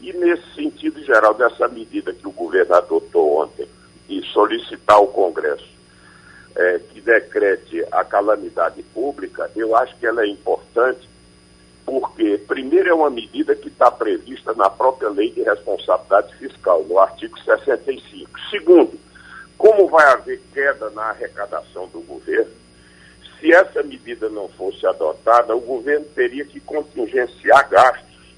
[0.00, 3.68] E nesse sentido geral, dessa medida que o governo adotou ontem,
[4.08, 5.70] e solicitar ao Congresso
[6.56, 11.08] é, que decrete a calamidade pública, eu acho que ela é importante,
[11.86, 16.98] porque, primeiro, é uma medida que está prevista na própria Lei de Responsabilidade Fiscal, no
[16.98, 18.28] artigo 65.
[18.50, 18.98] Segundo,
[19.56, 22.50] como vai haver queda na arrecadação do governo,
[23.42, 28.36] se essa medida não fosse adotada, o governo teria que contingenciar gastos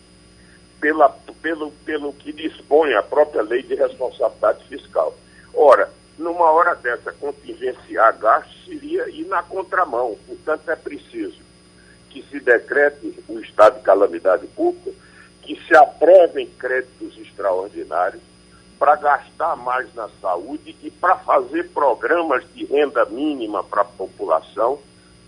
[0.80, 1.10] pela,
[1.42, 5.14] pelo, pelo que dispõe a própria Lei de Responsabilidade Fiscal.
[5.52, 10.16] Ora, numa hora dessa, contingenciar gastos seria ir na contramão.
[10.26, 11.38] Portanto, é preciso
[12.08, 14.90] que se decrete o estado de calamidade pública,
[15.42, 18.22] que se aprovem créditos extraordinários
[18.78, 24.78] para gastar mais na saúde e para fazer programas de renda mínima para a população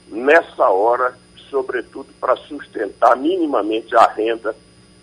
[0.09, 1.17] nessa hora,
[1.51, 4.55] sobretudo para sustentar minimamente a renda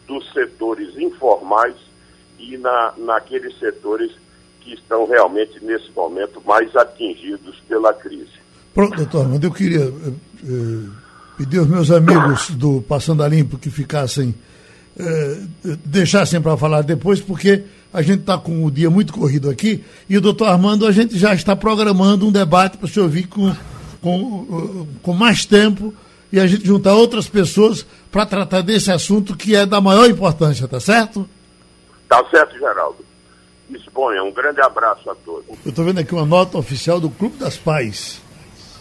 [0.08, 1.76] dos setores informais
[2.40, 4.12] e na, naqueles setores
[4.62, 8.32] que estão realmente, nesse momento, mais atingidos pela crise.
[8.74, 10.14] Pronto, doutor Armando, eu queria eh,
[10.46, 10.90] eh,
[11.38, 14.34] pedir aos meus amigos do Passando a Limpo que ficassem,
[14.98, 15.38] eh,
[15.86, 17.64] deixassem para falar depois, porque
[17.94, 21.18] a gente está com o dia muito corrido aqui e o doutor Armando, a gente
[21.18, 23.54] já está programando um debate para o senhor vir com,
[24.04, 25.92] com, com mais tempo
[26.32, 30.68] e a gente juntar outras pessoas para tratar desse assunto que é da maior importância,
[30.68, 31.28] tá certo?
[32.08, 33.04] Tá certo, Geraldo
[33.74, 34.24] disponha.
[34.24, 35.46] Um grande abraço a todos.
[35.66, 38.22] Eu estou vendo aqui uma nota oficial do Clube das Pais,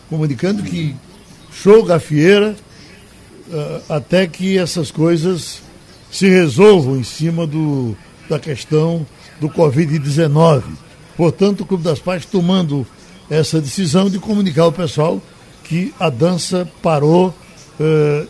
[0.09, 0.95] comunicando que
[1.53, 2.55] show gafieira
[3.49, 5.63] uh, até que essas coisas
[6.11, 7.97] se resolvam em cima do,
[8.29, 9.07] da questão
[9.41, 10.63] do Covid-19.
[11.17, 12.87] Portanto, o Clube das Pais tomando
[13.33, 15.19] essa decisão de comunicar ao pessoal
[15.65, 17.29] que a dança parou
[17.81, 18.29] uh,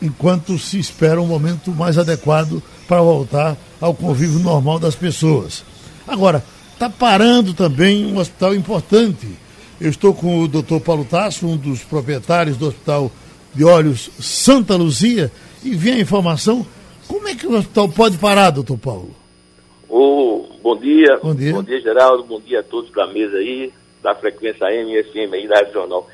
[0.00, 5.64] enquanto se espera um momento mais adequado para voltar ao convívio normal das pessoas.
[6.06, 9.26] Agora, está parando também um hospital importante.
[9.80, 13.10] Eu estou com o doutor Paulo Tasso, um dos proprietários do Hospital
[13.52, 15.32] de Olhos Santa Luzia,
[15.64, 16.64] e vem a informação.
[17.08, 19.10] Como é que o hospital pode parar, doutor Paulo?
[19.88, 21.18] Oh, bom dia.
[21.20, 21.52] Bom dia.
[21.52, 22.22] Bom dia, Geraldo.
[22.22, 26.06] Bom dia a todos da mesa aí, da frequência AM e aí da.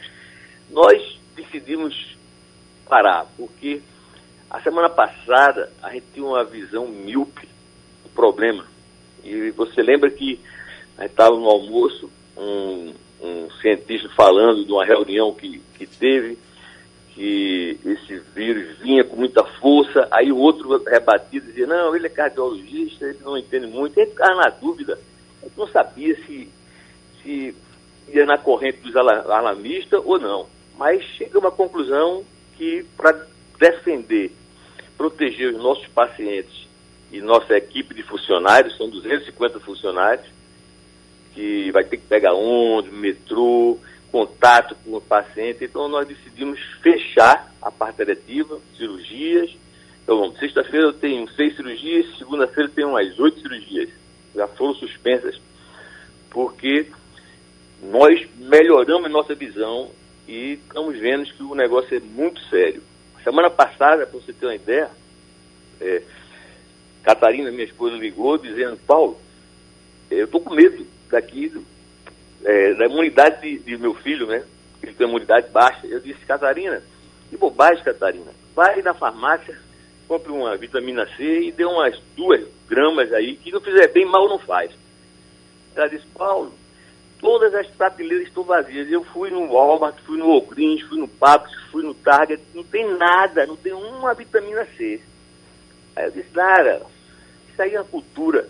[0.71, 2.17] Nós decidimos
[2.89, 3.81] parar, porque
[4.51, 7.49] a semana passada a gente tinha uma visão míope
[8.03, 8.65] do problema.
[9.23, 10.41] E você lembra que
[11.01, 16.39] estava no almoço um, um, cientista falando de uma reunião que, que teve,
[17.15, 22.11] que esse vírus vinha com muita força, aí o outro rebatido dizia, não, ele é
[22.11, 24.99] cardiologista, ele não entende muito, ele ficava na dúvida,
[25.43, 26.49] ele não sabia se,
[27.23, 27.57] se
[28.09, 30.47] ia na corrente dos alarmistas ou não.
[30.77, 32.25] Mas chega a uma conclusão
[32.57, 33.27] que para
[33.59, 34.33] defender,
[34.97, 36.67] proteger os nossos pacientes
[37.13, 40.27] e nossa equipe de funcionários, são 250 funcionários,
[41.33, 43.79] que vai ter que pegar ônibus, metrô,
[44.11, 45.65] contato com o paciente.
[45.65, 49.51] Então nós decidimos fechar a parte diretiva, cirurgias.
[50.03, 53.89] Então, sexta-feira eu tenho seis cirurgias, segunda-feira eu tenho umas oito cirurgias.
[54.35, 55.41] Já foram suspensas,
[56.31, 56.87] porque
[57.83, 59.91] nós melhoramos nossa visão
[60.27, 62.83] e estamos vendo que o negócio é muito sério.
[63.23, 64.91] Semana passada, para você ter uma ideia,
[65.81, 66.03] é,
[67.03, 69.19] Catarina, minha esposa, ligou dizendo, Paulo,
[70.11, 71.53] eu estou com medo daqui,
[72.45, 74.45] é, da imunidade de, de, meu filho, né?
[74.83, 75.87] Ele tem imunidade baixa.
[75.87, 76.83] Eu disse, Catarina,
[77.31, 78.33] que bobagem, Catarina.
[78.55, 79.59] Vai na farmácia,
[80.07, 84.29] compre uma vitamina C e dê umas duas gramas aí, que não fizer bem, mal
[84.29, 84.71] não faz.
[85.75, 86.53] Ela disse, Paulo,
[87.25, 88.93] todas as prateleiras estão vazias.
[88.93, 92.87] Eu fui no Walmart, fui no Walgreens, fui no Papos, fui no Target, não tem
[92.99, 95.01] nada, não tem uma vitamina C.
[95.97, 96.83] Aí eu disse, Nara,
[97.51, 98.47] isso aí é a cultura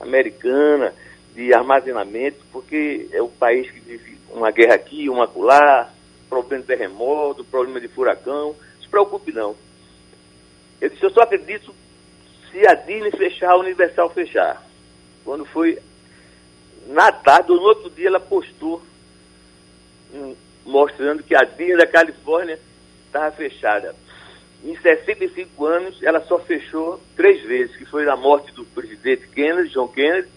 [0.00, 0.92] americana
[1.36, 5.88] de armazenamento, porque é o país que vive uma guerra aqui, uma acolá,
[6.28, 8.56] problema de terremoto, problema de furacão.
[8.82, 9.54] Se preocupe não.
[10.80, 11.72] Eu disse, eu só acredito
[12.50, 14.66] se a Disney fechar, a Universal fechar.
[15.24, 15.78] Quando foi
[16.86, 18.82] na tarde, ou no outro dia, ela postou
[20.12, 22.58] um, mostrando que a Disney da Califórnia
[23.06, 23.94] estava fechada.
[24.64, 29.70] Em 65 anos, ela só fechou três vezes, que foi na morte do presidente Kennedy,
[29.70, 30.28] John Kennedy,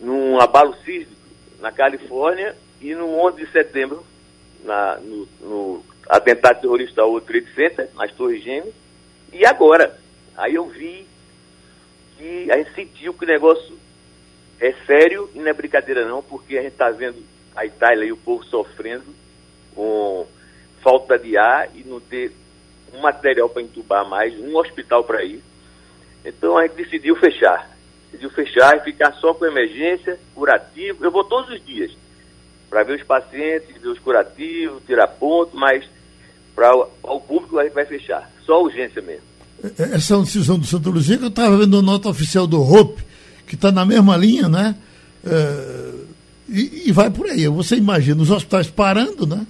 [0.00, 1.20] num abalo sísmico
[1.60, 4.04] na Califórnia e no 11 de setembro,
[4.64, 8.74] na, no, no atentado terrorista ao Trade Center, nas Torres Gêmeas.
[9.32, 9.98] E agora,
[10.36, 11.06] aí eu vi
[12.18, 13.78] que a gente sentiu que o negócio
[14.60, 17.22] é sério e não é brincadeira não, porque a gente está vendo
[17.56, 19.06] a Itália e o povo sofrendo
[19.74, 20.26] com
[20.82, 22.32] falta de ar e não ter
[22.94, 25.42] um material para entubar mais, um hospital para ir.
[26.24, 27.70] Então a gente decidiu fechar.
[28.10, 31.04] Decidiu fechar e ficar só com emergência, curativo.
[31.04, 31.92] Eu vou todos os dias
[32.68, 35.84] para ver os pacientes, ver os curativos, tirar ponto, mas
[36.54, 38.30] para o público a gente vai fechar.
[38.44, 39.24] Só urgência mesmo.
[39.78, 42.46] É, essa é uma decisão do Santa Luzia que eu estava vendo a nota oficial
[42.46, 42.98] do ROP,
[43.50, 44.76] que está na mesma linha, né?
[45.26, 45.92] É,
[46.48, 47.48] e, e, vai por aí.
[47.48, 49.44] Você imagina os hospitais parando, né?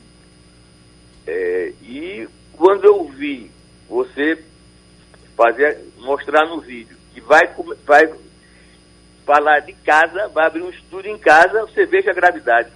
[1.26, 3.50] É, e quando eu vi
[3.90, 4.42] você
[5.36, 7.46] fazer, mostrar no vídeo que vai,
[7.86, 8.10] vai
[9.26, 12.70] falar de casa, vai abrir um estudo em casa, você veja a gravidade.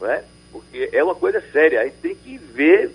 [0.00, 0.22] Não é?
[0.52, 1.80] Porque é uma coisa séria.
[1.80, 2.92] A gente tem que ver.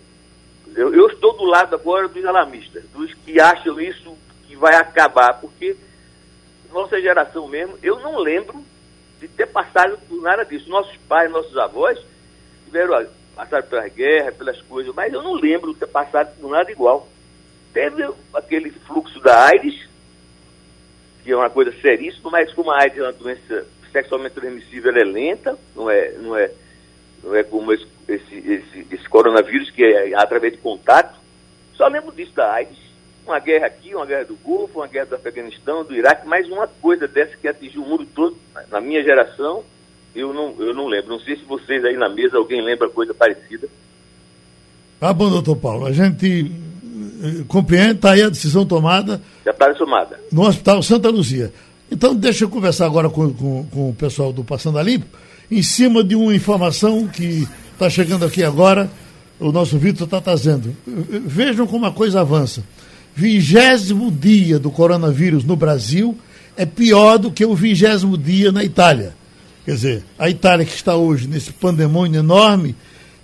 [0.73, 5.33] Eu, eu estou do lado agora dos alarmistas, dos que acham isso que vai acabar,
[5.33, 5.75] porque
[6.71, 8.63] nossa geração mesmo, eu não lembro
[9.19, 10.69] de ter passado por nada disso.
[10.69, 11.99] Nossos pais, nossos avós
[12.65, 16.71] tiveram passaram pelas guerras, pelas coisas, mas eu não lembro de ter passado por nada
[16.71, 17.07] igual.
[17.73, 19.87] Teve aquele fluxo da AIDS,
[21.23, 25.01] que é uma coisa seríssima, mas como a AIDS é uma doença sexualmente transmissível, ela
[25.01, 26.51] é lenta, não é, não é,
[27.23, 31.19] não é como esse, esse, esse, coronavírus, que é através de contato.
[31.75, 32.90] Só lembro disso da AIDS.
[33.25, 36.67] Uma guerra aqui, uma guerra do Golfo, uma guerra do Afeganistão, do Iraque, mais uma
[36.67, 38.35] coisa dessa que atingiu o mundo todo,
[38.69, 39.63] na minha geração,
[40.15, 41.09] eu não, eu não lembro.
[41.09, 43.67] Não sei se vocês aí na mesa, alguém lembra coisa parecida.
[44.99, 45.85] Tá bom, doutor Paulo.
[45.85, 46.51] A gente
[47.23, 49.21] eh, compreende, está aí a decisão tomada.
[49.45, 50.19] Já está tomada.
[50.31, 51.51] No Hospital Santa Luzia.
[51.89, 55.05] Então, deixa eu conversar agora com, com, com o pessoal do Passando a Limpo,
[55.49, 58.89] em cima de uma informação que está chegando aqui agora,
[59.39, 60.75] o nosso Vitor está trazendo.
[60.85, 62.63] Vejam como a coisa avança.
[63.15, 66.17] Vigésimo dia do coronavírus no Brasil
[66.55, 69.13] é pior do que o vigésimo dia na Itália.
[69.65, 72.75] Quer dizer, a Itália que está hoje nesse pandemônio enorme,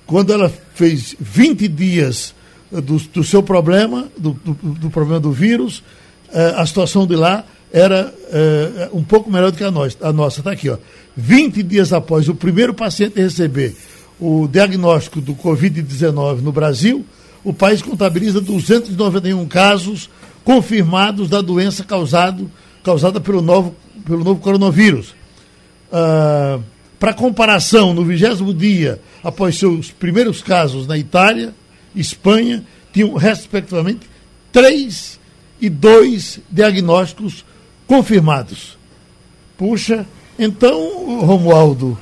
[0.05, 2.33] quando ela fez 20 dias
[2.71, 5.83] eh, do, do seu problema, do, do, do, problema do vírus,
[6.31, 10.13] eh, a situação de lá era eh, um pouco melhor do que a, nós, a
[10.13, 10.39] nossa.
[10.39, 10.77] Está aqui, ó.
[11.15, 13.75] 20 dias após o primeiro paciente receber
[14.19, 17.05] o diagnóstico do Covid-19 no Brasil,
[17.47, 20.09] o país contabiliza 291 casos
[20.43, 22.51] confirmados da doença causado,
[22.83, 23.73] causada pelo novo,
[24.05, 25.15] pelo novo coronavírus.
[25.89, 26.59] Ah,
[26.99, 31.53] Para comparação, no vigésimo dia, após seus primeiros casos na Itália,
[31.95, 34.09] Espanha, tinham, respectivamente,
[34.51, 35.17] três
[35.61, 37.45] e dois diagnósticos
[37.87, 38.77] confirmados.
[39.57, 40.05] Puxa,
[40.37, 41.97] então, Romualdo,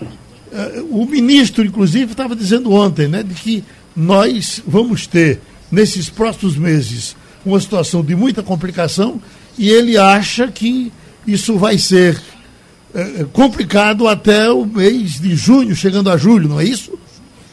[0.51, 3.63] eh, o ministro, inclusive, estava dizendo ontem, né, de que
[3.95, 5.39] nós vamos ter,
[5.71, 9.21] nesses próximos meses, uma situação de muita complicação
[9.57, 10.91] e ele acha que
[11.25, 12.21] isso vai ser
[12.93, 16.97] é, complicado até o mês de junho, chegando a julho, não é isso?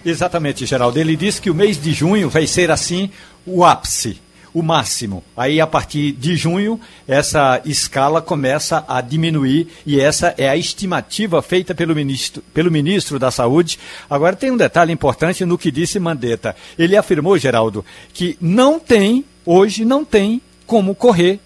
[0.05, 0.99] Exatamente, Geraldo.
[0.99, 3.11] Ele disse que o mês de junho vai ser assim
[3.47, 4.21] o ápice,
[4.55, 5.23] o máximo.
[5.37, 11.41] Aí, a partir de junho, essa escala começa a diminuir e essa é a estimativa
[11.41, 13.79] feita pelo ministro, pelo ministro da Saúde.
[14.09, 16.55] Agora, tem um detalhe importante no que disse Mandetta.
[16.79, 21.41] Ele afirmou, Geraldo, que não tem, hoje, não tem como correr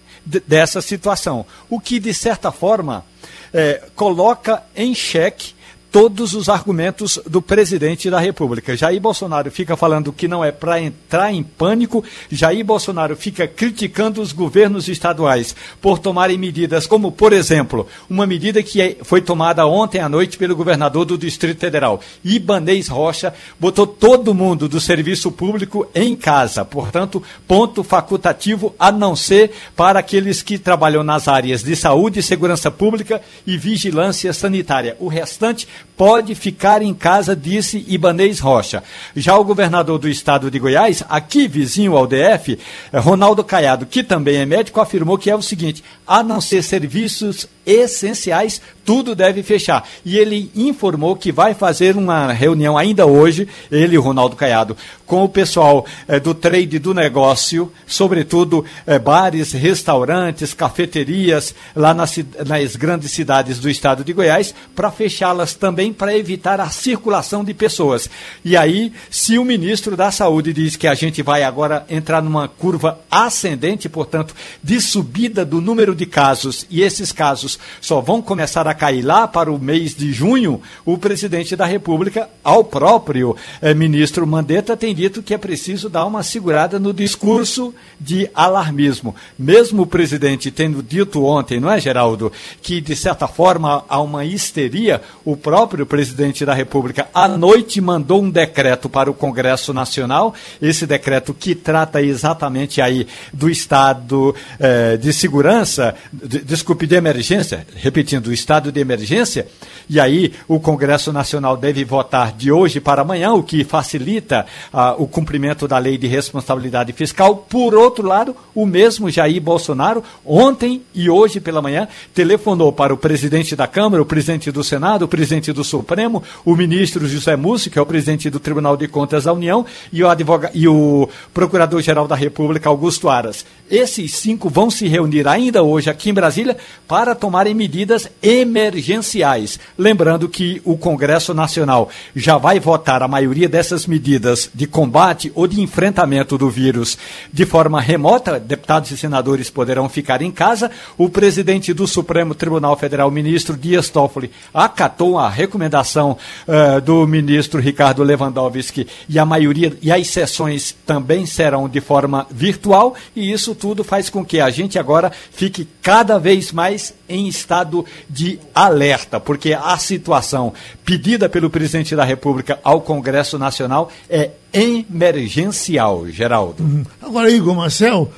[0.45, 1.45] dessa situação.
[1.69, 3.05] O que, de certa forma,
[3.53, 5.56] é, coloca em xeque
[5.91, 8.75] todos os argumentos do presidente da República.
[8.75, 14.21] Jair Bolsonaro fica falando que não é para entrar em pânico, Jair Bolsonaro fica criticando
[14.21, 19.65] os governos estaduais por tomarem medidas como, por exemplo, uma medida que é, foi tomada
[19.65, 25.31] ontem à noite pelo governador do Distrito Federal, Ibanez Rocha, botou todo mundo do serviço
[25.31, 31.63] público em casa, portanto, ponto facultativo a não ser para aqueles que trabalham nas áreas
[31.63, 34.95] de saúde, segurança pública e vigilância sanitária.
[34.99, 35.67] O restante
[35.97, 38.83] pode ficar em casa, disse Ibanez Rocha.
[39.15, 42.59] Já o governador do estado de Goiás, aqui vizinho ao DF,
[42.93, 46.61] eh, Ronaldo Caiado, que também é médico, afirmou que é o seguinte: a não ser
[46.61, 49.85] serviços essenciais, tudo deve fechar.
[50.05, 55.29] E ele informou que vai fazer uma reunião ainda hoje, ele, Ronaldo Caiado, com o
[55.29, 63.11] pessoal eh, do trade do negócio, sobretudo eh, bares, restaurantes, cafeterias, lá nas, nas grandes
[63.11, 68.09] cidades do estado de Goiás, para fechá-las também para evitar a circulação de pessoas.
[68.43, 72.47] E aí, se o ministro da Saúde diz que a gente vai agora entrar numa
[72.47, 78.65] curva ascendente, portanto, de subida do número de casos, e esses casos só vão começar
[78.65, 83.73] a cair lá para o mês de junho, o presidente da República, ao próprio eh,
[83.73, 89.15] ministro Mandetta, tem dito que é preciso dar uma segurada no discurso de alarmismo.
[89.37, 94.23] Mesmo o presidente tendo dito ontem, não é, Geraldo, que de certa forma há uma
[94.23, 100.33] histeria, o próprio presidente da República à noite mandou um decreto para o Congresso Nacional,
[100.61, 107.65] esse decreto que trata exatamente aí do estado eh, de segurança, de, desculpe, de emergência,
[107.75, 109.47] repetindo, o estado de emergência,
[109.89, 114.95] e aí o Congresso Nacional deve votar de hoje para amanhã, o que facilita ah,
[114.97, 117.35] o cumprimento da lei de responsabilidade fiscal.
[117.49, 122.97] Por outro lado, o mesmo Jair Bolsonaro, ontem e hoje pela manhã, telefonou para o
[122.97, 127.71] presidente da Câmara, o presidente do Senado, o presidente do Supremo, o ministro José Múcio,
[127.71, 131.09] que é o presidente do Tribunal de Contas da União, e o, advogado, e o
[131.33, 133.45] procurador-geral da República, Augusto Aras.
[133.69, 136.55] Esses cinco vão se reunir ainda hoje aqui em Brasília
[136.87, 139.59] para tomarem medidas emergenciais.
[139.77, 145.47] Lembrando que o Congresso Nacional já vai votar a maioria dessas medidas de combate ou
[145.47, 146.97] de enfrentamento do vírus
[147.31, 148.39] de forma remota.
[148.39, 150.71] Deputados e senadores poderão ficar em casa.
[150.97, 157.59] O presidente do Supremo Tribunal Federal, ministro Dias Toffoli, acatou a recomendação uh, do ministro
[157.59, 163.56] Ricardo Lewandowski e a maioria e as sessões também serão de forma virtual e isso
[163.57, 169.19] tudo faz com que a gente agora fique cada vez mais em estado de alerta,
[169.19, 170.53] porque a situação
[170.85, 176.63] pedida pelo presidente da República ao Congresso Nacional é emergencial, Geraldo.
[176.63, 176.83] Uhum.
[177.01, 178.11] Agora, Igor Marcel,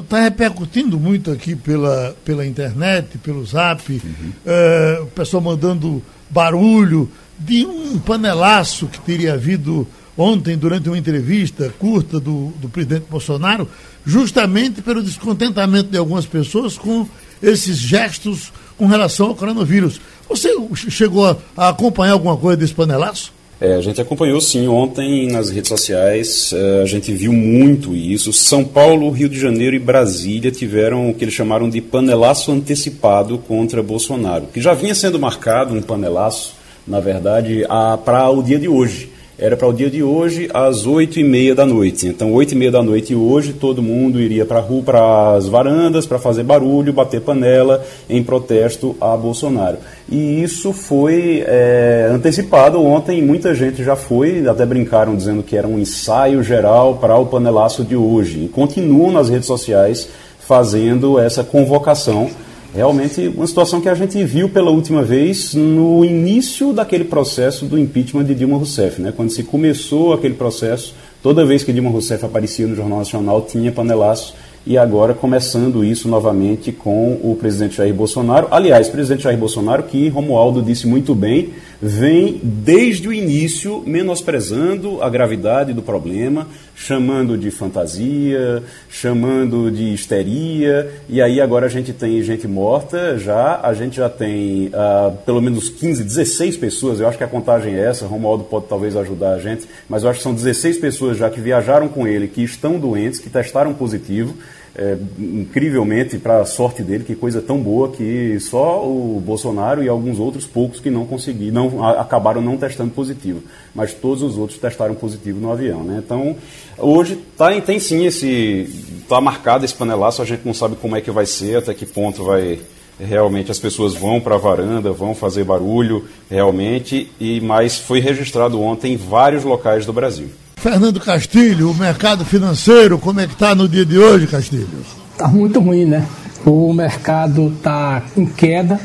[0.00, 4.32] está uh, repercutindo muito aqui pela, pela internet, pelo zap, uhum.
[4.44, 9.86] uh, o pessoal mandando barulho de um panelaço que teria havido
[10.16, 13.68] ontem durante uma entrevista curta do, do presidente Bolsonaro,
[14.04, 17.06] justamente pelo descontentamento de algumas pessoas com
[17.42, 20.00] esses gestos com relação ao coronavírus.
[20.28, 20.50] Você
[20.90, 23.32] chegou a, acompanhar alguma coisa desse panelaço?
[23.60, 28.32] É, a gente acompanhou sim ontem nas redes sociais, é, a gente viu muito isso.
[28.32, 33.38] São Paulo, Rio de Janeiro e Brasília tiveram o que eles chamaram de panelaço antecipado
[33.38, 36.54] contra Bolsonaro, que já vinha sendo marcado um panelaço,
[36.84, 37.64] na verdade,
[38.04, 41.54] para o dia de hoje era para o dia de hoje às oito e meia
[41.54, 42.06] da noite.
[42.06, 46.06] Então, oito e meia da noite hoje, todo mundo iria para rua, para as varandas,
[46.06, 49.78] para fazer barulho, bater panela em protesto a Bolsonaro.
[50.08, 55.66] E isso foi é, antecipado ontem, muita gente já foi, até brincaram dizendo que era
[55.66, 58.44] um ensaio geral para o panelaço de hoje.
[58.44, 60.08] E continuam nas redes sociais
[60.40, 62.28] fazendo essa convocação
[62.74, 67.78] realmente uma situação que a gente viu pela última vez no início daquele processo do
[67.78, 69.12] impeachment de Dilma Rousseff, né?
[69.14, 73.70] quando se começou aquele processo, toda vez que Dilma Rousseff aparecia no Jornal Nacional tinha
[73.70, 78.46] panelaço e agora começando isso novamente com o presidente Jair Bolsonaro.
[78.50, 81.50] Aliás, presidente Jair Bolsonaro, que Romualdo disse muito bem,
[81.80, 86.46] vem desde o início menosprezando a gravidade do problema,
[86.82, 93.60] chamando de fantasia, chamando de histeria, e aí agora a gente tem gente morta já,
[93.62, 97.76] a gente já tem uh, pelo menos 15, 16 pessoas, eu acho que a contagem
[97.76, 101.16] é essa, Romualdo pode talvez ajudar a gente, mas eu acho que são 16 pessoas
[101.16, 104.34] já que viajaram com ele, que estão doentes, que testaram positivo,
[104.74, 109.88] é, incrivelmente, para a sorte dele, que coisa tão boa que só o Bolsonaro e
[109.88, 113.42] alguns outros poucos que não conseguiram, não, acabaram não testando positivo,
[113.74, 115.82] mas todos os outros testaram positivo no avião.
[115.82, 116.02] Né?
[116.04, 116.36] Então,
[116.78, 118.68] hoje tá, tem sim esse.
[119.02, 121.84] está marcado esse panelaço, a gente não sabe como é que vai ser, até que
[121.84, 122.58] ponto vai.
[123.00, 128.60] Realmente as pessoas vão para a varanda, vão fazer barulho, realmente, e mas foi registrado
[128.60, 130.28] ontem em vários locais do Brasil.
[130.62, 134.68] Fernando Castilho, o mercado financeiro, como é que está no dia de hoje, Castilho?
[135.10, 136.06] Está muito ruim, né?
[136.46, 138.78] O mercado está em queda,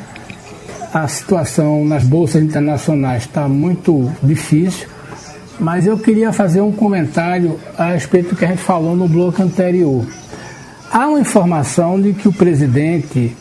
[0.91, 4.87] a situação nas bolsas internacionais está muito difícil,
[5.59, 9.43] mas eu queria fazer um comentário a respeito do que a gente falou no bloco
[9.43, 10.03] anterior.
[10.91, 13.37] Há uma informação de que o presidente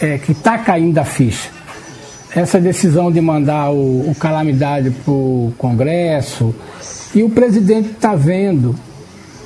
[0.00, 1.50] é, que está caindo a ficha.
[2.34, 6.54] Essa decisão de mandar o, o calamidade para o Congresso,
[7.14, 8.74] e o presidente está vendo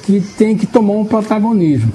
[0.03, 1.93] que tem que tomar um protagonismo.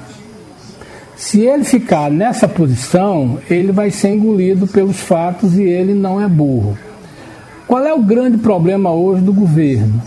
[1.16, 6.28] Se ele ficar nessa posição, ele vai ser engolido pelos fatos e ele não é
[6.28, 6.78] burro.
[7.68, 10.02] Qual é o grande problema hoje do governo?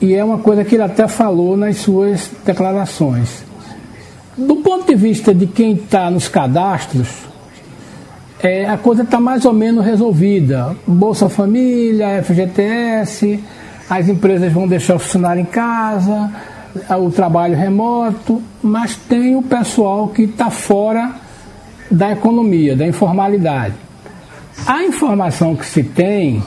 [0.00, 3.44] E é uma coisa que ele até falou nas suas declarações.
[4.36, 7.08] Do ponto de vista de quem está nos cadastros,
[8.40, 10.76] é, a coisa está mais ou menos resolvida.
[10.86, 13.40] Bolsa Família, FGTS,
[13.88, 16.30] as empresas vão deixar o funcionário em casa,
[16.90, 21.14] o trabalho remoto, mas tem o pessoal que está fora
[21.90, 23.74] da economia, da informalidade.
[24.66, 26.42] A informação que se tem,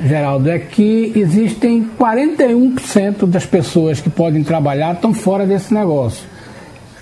[0.00, 6.26] Geraldo, é que existem 41% das pessoas que podem trabalhar estão fora desse negócio.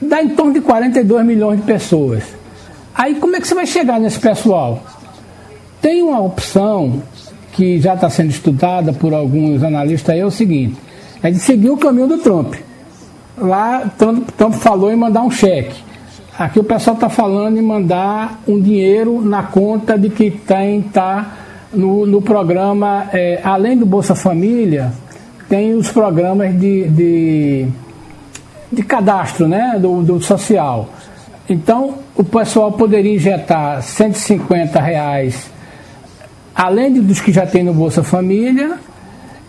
[0.03, 2.25] Dá em torno de 42 milhões de pessoas.
[2.95, 4.83] Aí como é que você vai chegar nesse pessoal?
[5.81, 7.03] Tem uma opção
[7.53, 10.77] que já está sendo estudada por alguns analistas é o seguinte,
[11.23, 12.55] é de seguir o caminho do Trump.
[13.37, 15.75] Lá, Trump, Trump falou em mandar um cheque.
[16.39, 21.37] Aqui o pessoal está falando em mandar um dinheiro na conta de que tem tá
[21.73, 24.93] no, no programa, é, além do Bolsa Família,
[25.49, 27.67] tem os programas de, de,
[28.73, 30.89] de cadastro né, do, do social.
[31.49, 35.51] Então, o pessoal poderia injetar 150 reais,
[36.55, 38.79] além dos que já tem no Bolsa Família,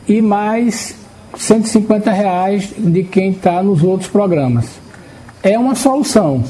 [0.08, 0.96] e mais
[1.38, 4.70] 150 reais de quem está nos outros programas.
[5.44, 6.44] É uma solução,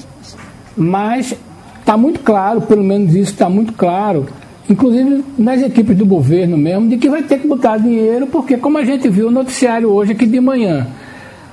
[0.75, 1.35] mas
[1.79, 4.27] está muito claro, pelo menos isso está muito claro,
[4.69, 8.77] inclusive nas equipes do governo mesmo, de que vai ter que botar dinheiro, porque como
[8.77, 10.87] a gente viu o noticiário hoje aqui de manhã,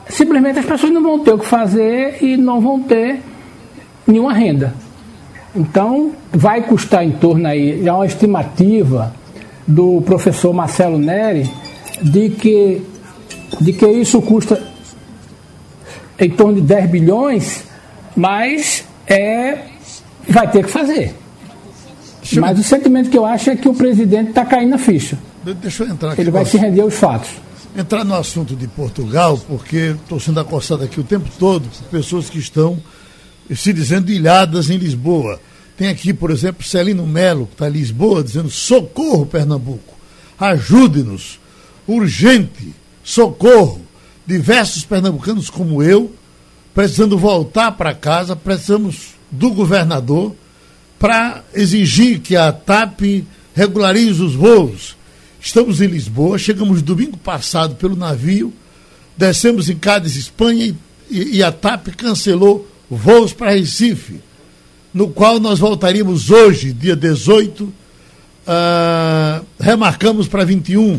[0.09, 3.21] simplesmente as pessoas não vão ter o que fazer e não vão ter
[4.07, 4.75] nenhuma renda.
[5.55, 9.15] Então, vai custar em torno aí, já uma estimativa
[9.67, 11.51] do professor Marcelo Neri,
[12.03, 12.83] de que
[13.61, 14.63] de que isso custa
[16.19, 17.65] em torno de 10 bilhões,
[18.17, 19.59] mas é,
[20.29, 21.15] vai ter que fazer.
[22.21, 22.63] Deixa mas eu...
[22.63, 25.19] o sentimento que eu acho é que o presidente está caindo na ficha.
[25.45, 26.21] Deixa eu entrar aqui.
[26.21, 27.31] Ele vai se render aos fatos.
[27.77, 32.29] Entrar no assunto de Portugal, porque estou sendo acossado aqui o tempo todo por pessoas
[32.29, 32.79] que estão
[33.57, 35.41] se dizendo ilhadas em Lisboa.
[35.77, 39.97] Tem aqui, por exemplo, Celino Melo, que está em Lisboa, dizendo: socorro, Pernambuco,
[40.39, 41.39] ajude-nos,
[41.87, 43.81] urgente socorro.
[44.27, 46.13] Diversos pernambucanos como eu,
[46.75, 50.35] precisando voltar para casa, precisamos do governador
[50.99, 53.25] para exigir que a TAP
[53.55, 54.97] regularize os voos.
[55.41, 58.53] Estamos em Lisboa, chegamos domingo passado pelo navio,
[59.17, 60.75] descemos em Cádiz, Espanha,
[61.11, 64.20] e, e a TAP cancelou voos para Recife,
[64.93, 67.72] no qual nós voltaríamos hoje, dia 18, uh,
[68.47, 70.99] ah, remarcamos para 21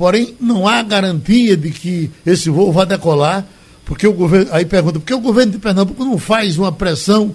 [0.00, 3.46] Porém, não há garantia de que esse voo vá decolar,
[3.84, 4.48] porque o governo.
[4.50, 7.34] Aí pergunta, por que o governo de Pernambuco não faz uma pressão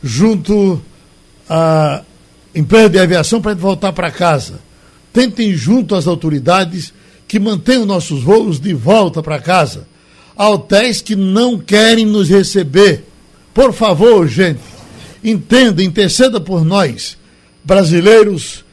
[0.00, 0.80] junto
[1.50, 2.02] à
[2.54, 4.60] empresa de aviação para voltar para casa?
[5.12, 6.94] Tentem junto às autoridades
[7.26, 9.84] que mantenham nossos voos de volta para casa.
[10.36, 13.06] Há hotéis que não querem nos receber.
[13.54, 14.60] Por favor, gente,
[15.22, 17.16] entenda, interceda por nós,
[17.62, 18.64] brasileiros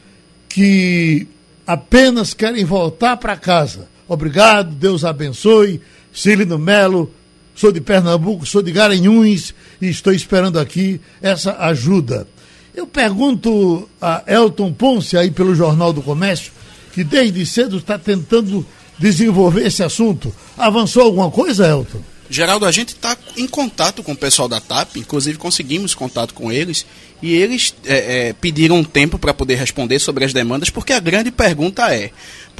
[0.48, 1.28] que
[1.64, 3.88] apenas querem voltar para casa.
[4.08, 5.80] Obrigado, Deus abençoe.
[6.12, 7.10] Cilino Melo,
[7.54, 12.26] sou de Pernambuco, sou de Garanhuns e estou esperando aqui essa ajuda.
[12.74, 16.52] Eu pergunto a Elton Ponce, aí pelo Jornal do Comércio,
[16.92, 18.66] que desde cedo está tentando
[18.98, 20.34] desenvolver esse assunto.
[20.58, 22.11] Avançou alguma coisa, Elton?
[22.30, 26.50] Geraldo, a gente está em contato com o pessoal da TAP, inclusive conseguimos contato com
[26.50, 26.86] eles,
[27.20, 31.00] e eles é, é, pediram um tempo para poder responder sobre as demandas, porque a
[31.00, 32.10] grande pergunta é: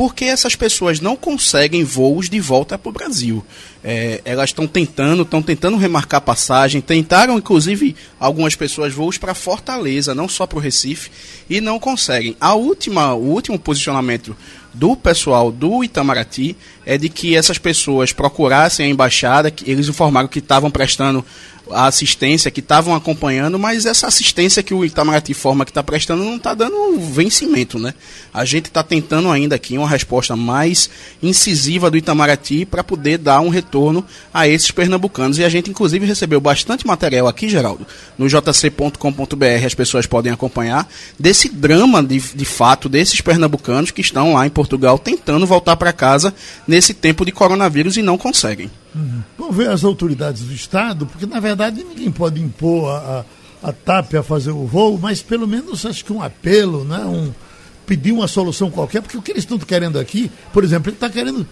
[0.02, 3.40] por que essas pessoas não conseguem voos de volta para o Brasil?
[3.84, 10.12] É, elas estão tentando, estão tentando remarcar passagem, tentaram inclusive algumas pessoas voos para Fortaleza,
[10.12, 11.08] não só para o Recife,
[11.48, 12.36] e não conseguem.
[12.40, 14.36] A última, o último posicionamento
[14.74, 20.26] do pessoal do Itamaraty é de que essas pessoas procurassem a embaixada, que eles informaram
[20.26, 21.24] que estavam prestando
[21.70, 26.24] a assistência que estavam acompanhando, mas essa assistência que o Itamaraty forma que está prestando
[26.24, 27.94] não está dando vencimento, né?
[28.32, 30.90] A gente está tentando ainda aqui uma resposta mais
[31.22, 35.38] incisiva do Itamaraty para poder dar um retorno a esses pernambucanos.
[35.38, 37.86] E a gente, inclusive, recebeu bastante material aqui, Geraldo,
[38.18, 40.88] no jc.com.br, as pessoas podem acompanhar,
[41.18, 45.92] desse drama de, de fato desses pernambucanos que estão lá em Portugal tentando voltar para
[45.92, 46.34] casa
[46.66, 48.70] nesse tempo de coronavírus e não conseguem.
[48.94, 49.22] Uhum.
[49.38, 53.24] Vamos ver as autoridades do Estado, porque na verdade ninguém pode impor a,
[53.62, 56.98] a, a TAP a fazer o voo, mas pelo menos acho que um apelo, né?
[57.04, 57.32] um,
[57.86, 61.08] pedir uma solução qualquer, porque o que eles estão querendo aqui, por exemplo, ele está
[61.08, 61.46] querendo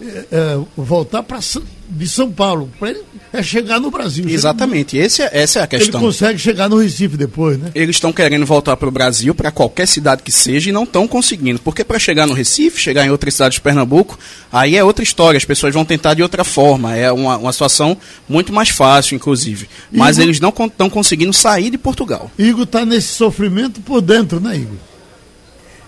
[0.00, 1.40] é, é, voltar para
[1.88, 2.70] de São Paulo.
[2.78, 4.24] Para ele é chegar no Brasil.
[4.28, 6.00] Exatamente, Esse é, essa é a questão.
[6.00, 7.70] Ele consegue chegar no Recife depois, né?
[7.74, 11.06] Eles estão querendo voltar para o Brasil, para qualquer cidade que seja, e não estão
[11.06, 11.58] conseguindo.
[11.60, 14.18] Porque para chegar no Recife, chegar em outra cidade de Pernambuco,
[14.52, 15.36] aí é outra história.
[15.36, 16.96] As pessoas vão tentar de outra forma.
[16.96, 17.96] É uma, uma situação
[18.28, 19.68] muito mais fácil, inclusive.
[19.90, 20.28] Mas Igor...
[20.28, 22.30] eles não estão conseguindo sair de Portugal.
[22.38, 24.93] Igor está nesse sofrimento por dentro, né, Igor?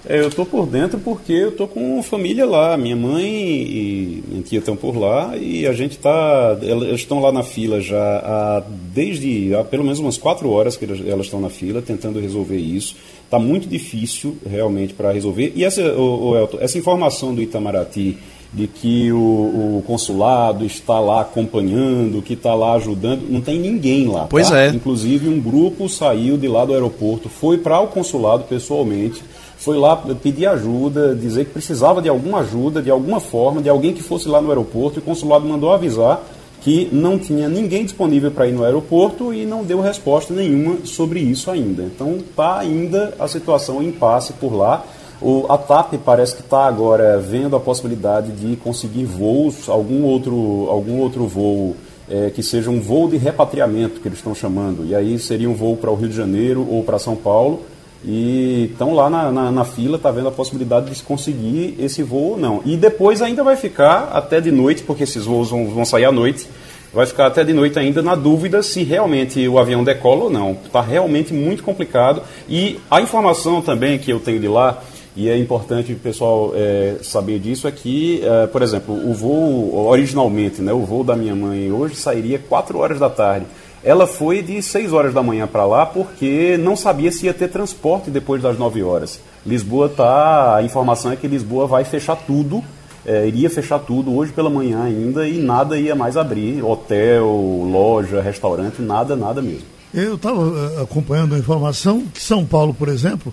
[0.08, 2.76] É, eu tô por dentro porque eu tô com família lá.
[2.76, 6.56] Minha mãe e minha tia estão por lá e a gente tá.
[6.62, 8.62] Elas estão lá na fila já há,
[8.94, 12.94] desde há pelo menos umas quatro horas que elas estão na fila tentando resolver isso.
[13.28, 15.52] Tá muito difícil realmente para resolver.
[15.56, 18.16] E essa, o, o Elton, essa informação do Itamaraty
[18.52, 23.28] de que o, o, consulado está lá acompanhando, que está lá ajudando.
[23.28, 24.26] Não tem ninguém lá.
[24.30, 24.58] Pois tá?
[24.60, 24.68] é.
[24.68, 29.22] Inclusive, um grupo saiu de lá do aeroporto, foi para o consulado pessoalmente,
[29.56, 33.92] foi lá pedir ajuda, dizer que precisava de alguma ajuda, de alguma forma, de alguém
[33.92, 36.22] que fosse lá no aeroporto, e o consulado mandou avisar
[36.66, 41.20] que não tinha ninguém disponível para ir no aeroporto e não deu resposta nenhuma sobre
[41.20, 41.84] isso ainda.
[41.84, 44.84] Então está ainda a situação em impasse por lá.
[45.22, 50.66] O, a TAP parece que está agora vendo a possibilidade de conseguir voos, algum outro,
[50.68, 51.76] algum outro voo
[52.10, 54.84] é, que seja um voo de repatriamento, que eles estão chamando.
[54.84, 57.62] E aí seria um voo para o Rio de Janeiro ou para São Paulo.
[58.04, 62.02] E estão lá na, na, na fila, está vendo a possibilidade de se conseguir esse
[62.02, 62.62] voo ou não.
[62.64, 66.12] E depois ainda vai ficar até de noite, porque esses voos vão, vão sair à
[66.12, 66.46] noite,
[66.92, 70.52] vai ficar até de noite ainda na dúvida se realmente o avião decola ou não.
[70.64, 72.22] Está realmente muito complicado.
[72.48, 74.82] E a informação também que eu tenho de lá
[75.16, 79.86] e é importante o pessoal é, saber disso, é que, é, por exemplo, o voo,
[79.86, 83.46] originalmente, né, o voo da minha mãe hoje sairia 4 horas da tarde.
[83.86, 87.46] Ela foi de 6 horas da manhã para lá porque não sabia se ia ter
[87.46, 89.20] transporte depois das 9 horas.
[89.46, 90.56] Lisboa tá.
[90.56, 92.64] A informação é que Lisboa vai fechar tudo,
[93.06, 96.64] é, iria fechar tudo hoje pela manhã ainda e nada ia mais abrir.
[96.64, 97.24] Hotel,
[97.70, 99.66] loja, restaurante, nada, nada mesmo.
[99.94, 103.32] Eu estava acompanhando a informação que São Paulo, por exemplo,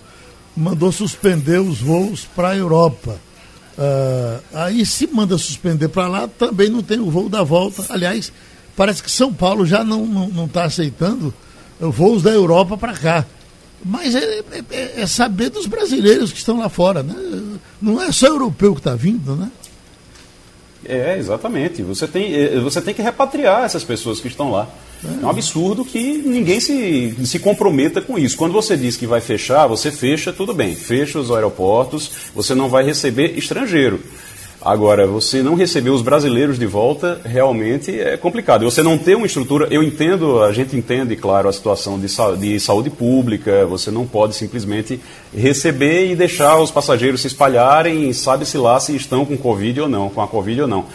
[0.56, 3.16] mandou suspender os voos para a Europa.
[3.76, 7.84] Uh, aí, se manda suspender para lá, também não tem o voo da volta.
[7.88, 8.32] Aliás,
[8.76, 11.32] parece que São Paulo já não está não, não tá aceitando
[11.80, 13.26] voos da Europa para cá.
[13.84, 17.14] Mas é, é, é, saber dos brasileiros que estão lá fora, né?
[17.82, 19.50] Não é só europeu que está vindo, né?
[20.86, 21.82] É, exatamente.
[21.82, 24.68] Você tem, você tem que repatriar essas pessoas que estão lá.
[25.04, 28.36] É um absurdo que ninguém se, se comprometa com isso.
[28.36, 30.74] Quando você diz que vai fechar, você fecha, tudo bem.
[30.74, 34.00] Fecha os aeroportos, você não vai receber estrangeiro.
[34.64, 38.64] Agora, você não receber os brasileiros de volta realmente é complicado.
[38.64, 42.06] Você não ter uma estrutura, eu entendo, a gente entende, claro, a situação de,
[42.38, 44.98] de saúde pública, você não pode simplesmente
[45.36, 50.08] receber e deixar os passageiros se espalharem, sabe-se lá se estão com Covid ou não,
[50.08, 50.86] com a Covid ou não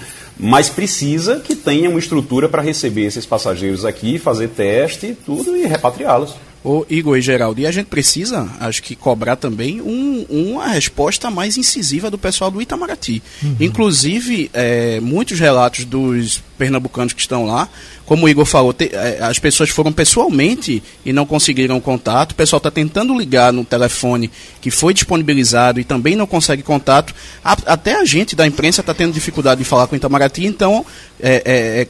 [0.42, 5.66] mas precisa que tenha uma estrutura para receber esses passageiros aqui, fazer teste, tudo e
[5.66, 6.34] repatriá-los.
[6.64, 11.32] O Igor e Geraldo, e a gente precisa, acho que, cobrar também um, uma resposta
[11.32, 13.24] mais incisiva do pessoal do Itamaraty.
[13.42, 13.56] Uhum.
[13.62, 17.70] Inclusive, é, muitos relatos dos pernambucanos que estão lá,
[18.06, 22.32] como o Igor falou, te, é, as pessoas foram pessoalmente e não conseguiram contato.
[22.32, 24.30] O pessoal está tentando ligar no telefone
[24.60, 27.14] que foi disponibilizado e também não consegue contato.
[27.42, 30.86] A, até a gente da imprensa está tendo dificuldade de falar com o Itamaraty, então
[31.22, 31.88] é, é, é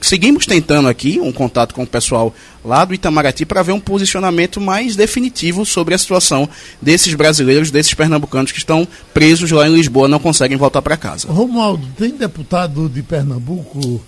[0.00, 2.34] seguimos tentando aqui um contato com o pessoal
[2.64, 6.48] lá do Itamaraty para ver um posicionamento mais definitivo sobre a situação
[6.80, 11.28] desses brasileiros, desses pernambucanos que estão presos lá em Lisboa, não conseguem voltar para casa.
[11.30, 14.00] Romualdo, tem deputado de Pernambuco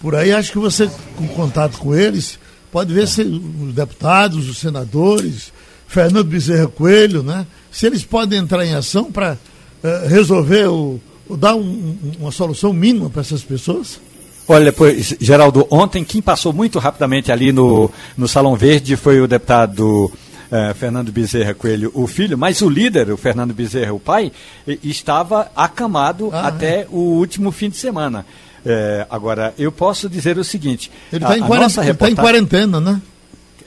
[0.00, 2.38] por aí, acho que você, com contato com eles,
[2.70, 5.52] pode ver se os deputados, os senadores,
[5.86, 7.46] Fernando Bezerra Coelho, né?
[7.70, 11.00] Se eles podem entrar em ação para uh, eh, resolver o,
[11.36, 14.00] dar um, uma solução mínima para essas pessoas?
[14.48, 19.28] Olha, pois, Geraldo, ontem quem passou muito rapidamente ali no, no Salão Verde foi o
[19.28, 20.10] deputado
[20.50, 24.32] eh, Fernando Bezerra Coelho, o filho, mas o líder, o Fernando Bezerra, o pai,
[24.82, 26.86] estava acamado ah, até é.
[26.90, 28.24] o último fim de semana.
[28.64, 31.94] É, agora, eu posso dizer o seguinte: ele está em, reportagem...
[31.94, 33.00] tá em quarentena, né?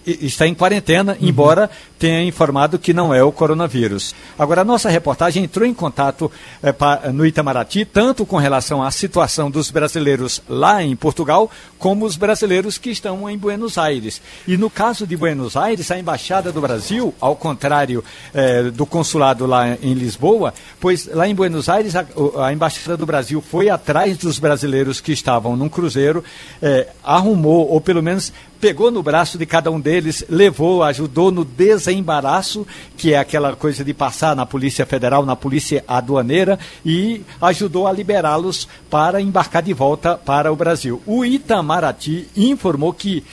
[0.05, 1.27] Está em quarentena, uhum.
[1.27, 4.15] embora tenha informado que não é o coronavírus.
[4.37, 6.31] Agora, a nossa reportagem entrou em contato
[6.63, 12.05] é, pa, no Itamaraty, tanto com relação à situação dos brasileiros lá em Portugal, como
[12.05, 14.21] os brasileiros que estão em Buenos Aires.
[14.47, 19.45] E no caso de Buenos Aires, a Embaixada do Brasil, ao contrário é, do consulado
[19.45, 22.05] lá em Lisboa, pois lá em Buenos Aires a,
[22.43, 26.23] a Embaixada do Brasil foi atrás dos brasileiros que estavam num cruzeiro,
[26.61, 31.43] é, arrumou, ou pelo menos pegou no braço de cada um deles, levou, ajudou no
[31.43, 37.87] desembaraço, que é aquela coisa de passar na Polícia Federal, na Polícia Aduaneira, e ajudou
[37.87, 41.01] a liberá-los para embarcar de volta para o Brasil.
[41.07, 43.23] O Itamaraty informou que,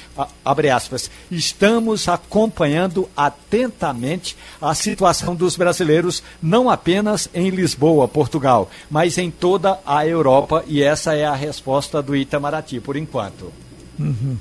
[0.42, 9.18] abre aspas, estamos acompanhando atentamente a situação dos brasileiros, não apenas em Lisboa, Portugal, mas
[9.18, 13.52] em toda a Europa, e essa é a resposta do Itamaraty por enquanto.
[13.98, 14.38] Uhum.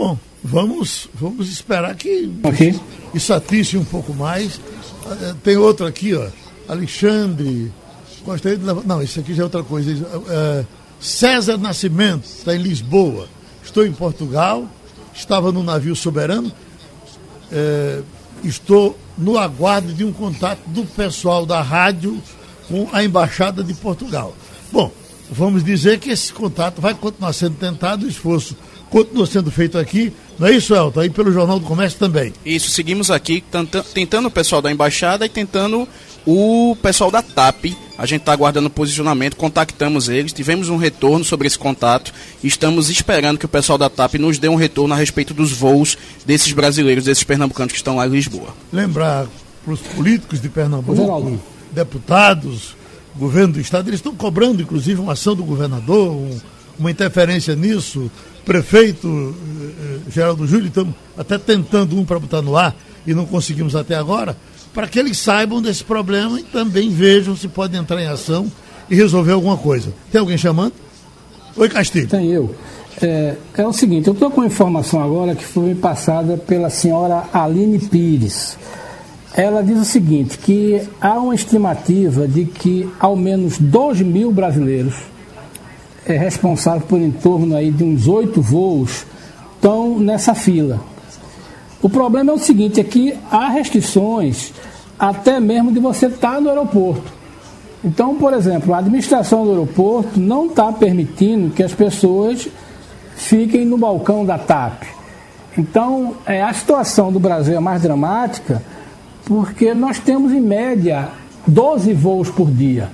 [0.00, 2.74] Bom, vamos, vamos esperar que okay.
[3.12, 4.58] isso atisse um pouco mais.
[5.04, 6.26] Eh, tem outro aqui, ó.
[6.66, 7.70] Alexandre,
[8.24, 8.82] gostaria de levar.
[8.86, 9.92] Não, isso aqui já é outra coisa.
[10.26, 10.64] É,
[10.98, 13.28] César Nascimento, está em Lisboa.
[13.62, 14.66] Estou em Portugal,
[15.14, 16.50] estava no navio soberano.
[17.52, 18.00] É,
[18.42, 22.22] estou no aguardo de um contato do pessoal da rádio
[22.68, 24.34] com a Embaixada de Portugal.
[24.72, 24.90] Bom,
[25.30, 28.56] vamos dizer que esse contato vai continuar sendo tentado, o esforço
[28.90, 30.12] continua sendo feito aqui.
[30.38, 31.00] Não é isso, Elton?
[31.00, 32.32] Aí pelo Jornal do Comércio também.
[32.44, 33.42] Isso, seguimos aqui
[33.94, 35.86] tentando o pessoal da Embaixada e tentando
[36.26, 37.66] o pessoal da TAP.
[37.96, 42.12] A gente está aguardando posicionamento, contactamos eles, tivemos um retorno sobre esse contato
[42.42, 45.52] e estamos esperando que o pessoal da TAP nos dê um retorno a respeito dos
[45.52, 48.54] voos desses brasileiros, desses pernambucanos que estão lá em Lisboa.
[48.72, 49.26] Lembrar
[49.62, 51.38] para os políticos de Pernambuco,
[51.70, 52.74] deputados,
[53.16, 56.38] governo do estado, eles estão cobrando, inclusive, uma ação do governador, um,
[56.78, 58.10] uma interferência nisso.
[58.44, 59.64] Prefeito eh,
[60.06, 62.74] eh Geraldo Júlio, estamos até tentando um para botar no ar
[63.06, 64.36] e não conseguimos até agora
[64.72, 68.50] para que eles saibam desse problema e também vejam se pode entrar em ação
[68.88, 69.92] e resolver alguma coisa.
[70.10, 70.72] Tem alguém chamando?
[71.56, 72.08] Oi, Castilho.
[72.08, 72.54] Tem eu.
[73.02, 77.24] É, é o seguinte, eu estou com uma informação agora que foi passada pela senhora
[77.32, 78.58] Aline Pires.
[79.36, 84.94] Ela diz o seguinte, que há uma estimativa de que ao menos 2 mil brasileiros
[86.04, 89.06] é responsável por em torno aí de uns oito voos
[89.54, 90.80] estão nessa fila.
[91.80, 94.52] O problema é o seguinte, é que há restrições
[94.98, 97.12] até mesmo de você estar no aeroporto.
[97.84, 102.48] Então, por exemplo, a administração do aeroporto não está permitindo que as pessoas
[103.14, 104.82] fiquem no balcão da TAP.
[105.56, 108.62] Então, é, a situação do Brasil é mais dramática
[109.24, 111.08] porque nós temos, em média,
[111.46, 112.88] 12 voos por dia.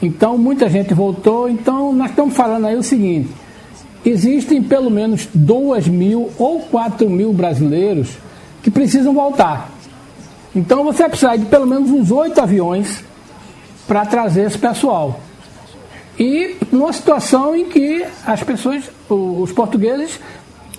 [0.00, 1.48] Então, muita gente voltou.
[1.48, 3.30] Então, nós estamos falando aí o seguinte:
[4.04, 8.10] existem pelo menos 2 mil ou 4 mil brasileiros
[8.62, 9.70] que precisam voltar.
[10.56, 13.04] Então você vai precisar de pelo menos uns oito aviões
[13.86, 15.20] para trazer esse pessoal.
[16.18, 20.18] E numa situação em que as pessoas, os portugueses,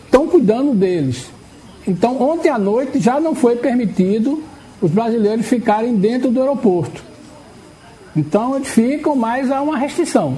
[0.04, 1.30] estão cuidando deles.
[1.88, 4.44] Então ontem à noite já não foi permitido
[4.82, 7.02] os brasileiros ficarem dentro do aeroporto.
[8.16, 10.38] Então eles ficam, mas há uma restrição.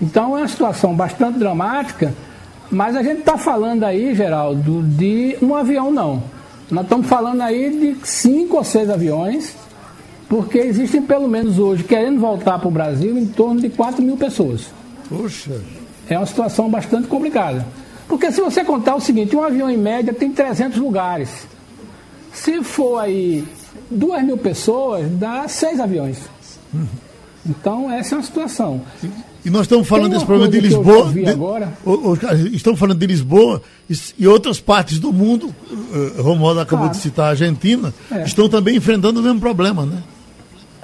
[0.00, 2.14] Então é uma situação bastante dramática,
[2.70, 6.22] mas a gente está falando aí, Geraldo, de um avião não.
[6.70, 9.54] Nós estamos falando aí de cinco ou seis aviões,
[10.28, 14.16] porque existem pelo menos hoje, querendo voltar para o Brasil, em torno de 4 mil
[14.16, 14.66] pessoas.
[15.08, 15.60] Puxa!
[16.08, 17.64] É uma situação bastante complicada.
[18.14, 21.48] Porque se você contar o seguinte, um avião em média tem 300 lugares.
[22.32, 23.44] Se for aí
[23.90, 26.18] 2 mil pessoas, dá seis aviões.
[27.44, 28.80] Então, essa é uma situação.
[29.44, 31.12] E nós estamos falando desse problema de Lisboa.
[31.12, 31.76] De, agora.
[32.52, 33.60] estamos falando de Lisboa
[33.90, 36.96] e, e outras partes do mundo, uh, Romualdo acabou claro.
[36.96, 38.22] de citar a Argentina, é.
[38.22, 40.00] estão também enfrentando o mesmo problema, né?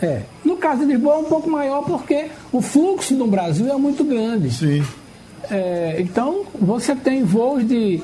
[0.02, 0.22] É.
[0.44, 4.02] No caso de Lisboa é um pouco maior porque o fluxo no Brasil é muito
[4.02, 4.50] grande.
[4.52, 4.82] Sim.
[5.50, 8.02] É, então, você tem voos de,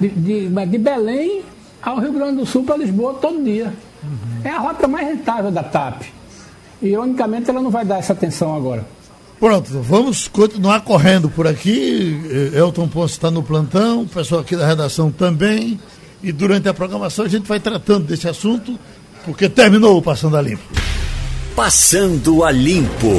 [0.00, 1.42] de, de, de Belém
[1.82, 3.72] ao Rio Grande do Sul para Lisboa todo dia.
[4.02, 4.40] Uhum.
[4.44, 6.02] É a rota mais rentável da TAP.
[6.80, 8.86] Ironicamente, ela não vai dar essa atenção agora.
[9.38, 12.18] Pronto, vamos continuar correndo por aqui.
[12.54, 15.78] Elton Ponce está no plantão, o pessoal aqui da redação também.
[16.22, 18.78] E durante a programação a gente vai tratando desse assunto,
[19.24, 20.62] porque terminou o Passando a Limpo.
[21.54, 23.10] Passando a Limpo.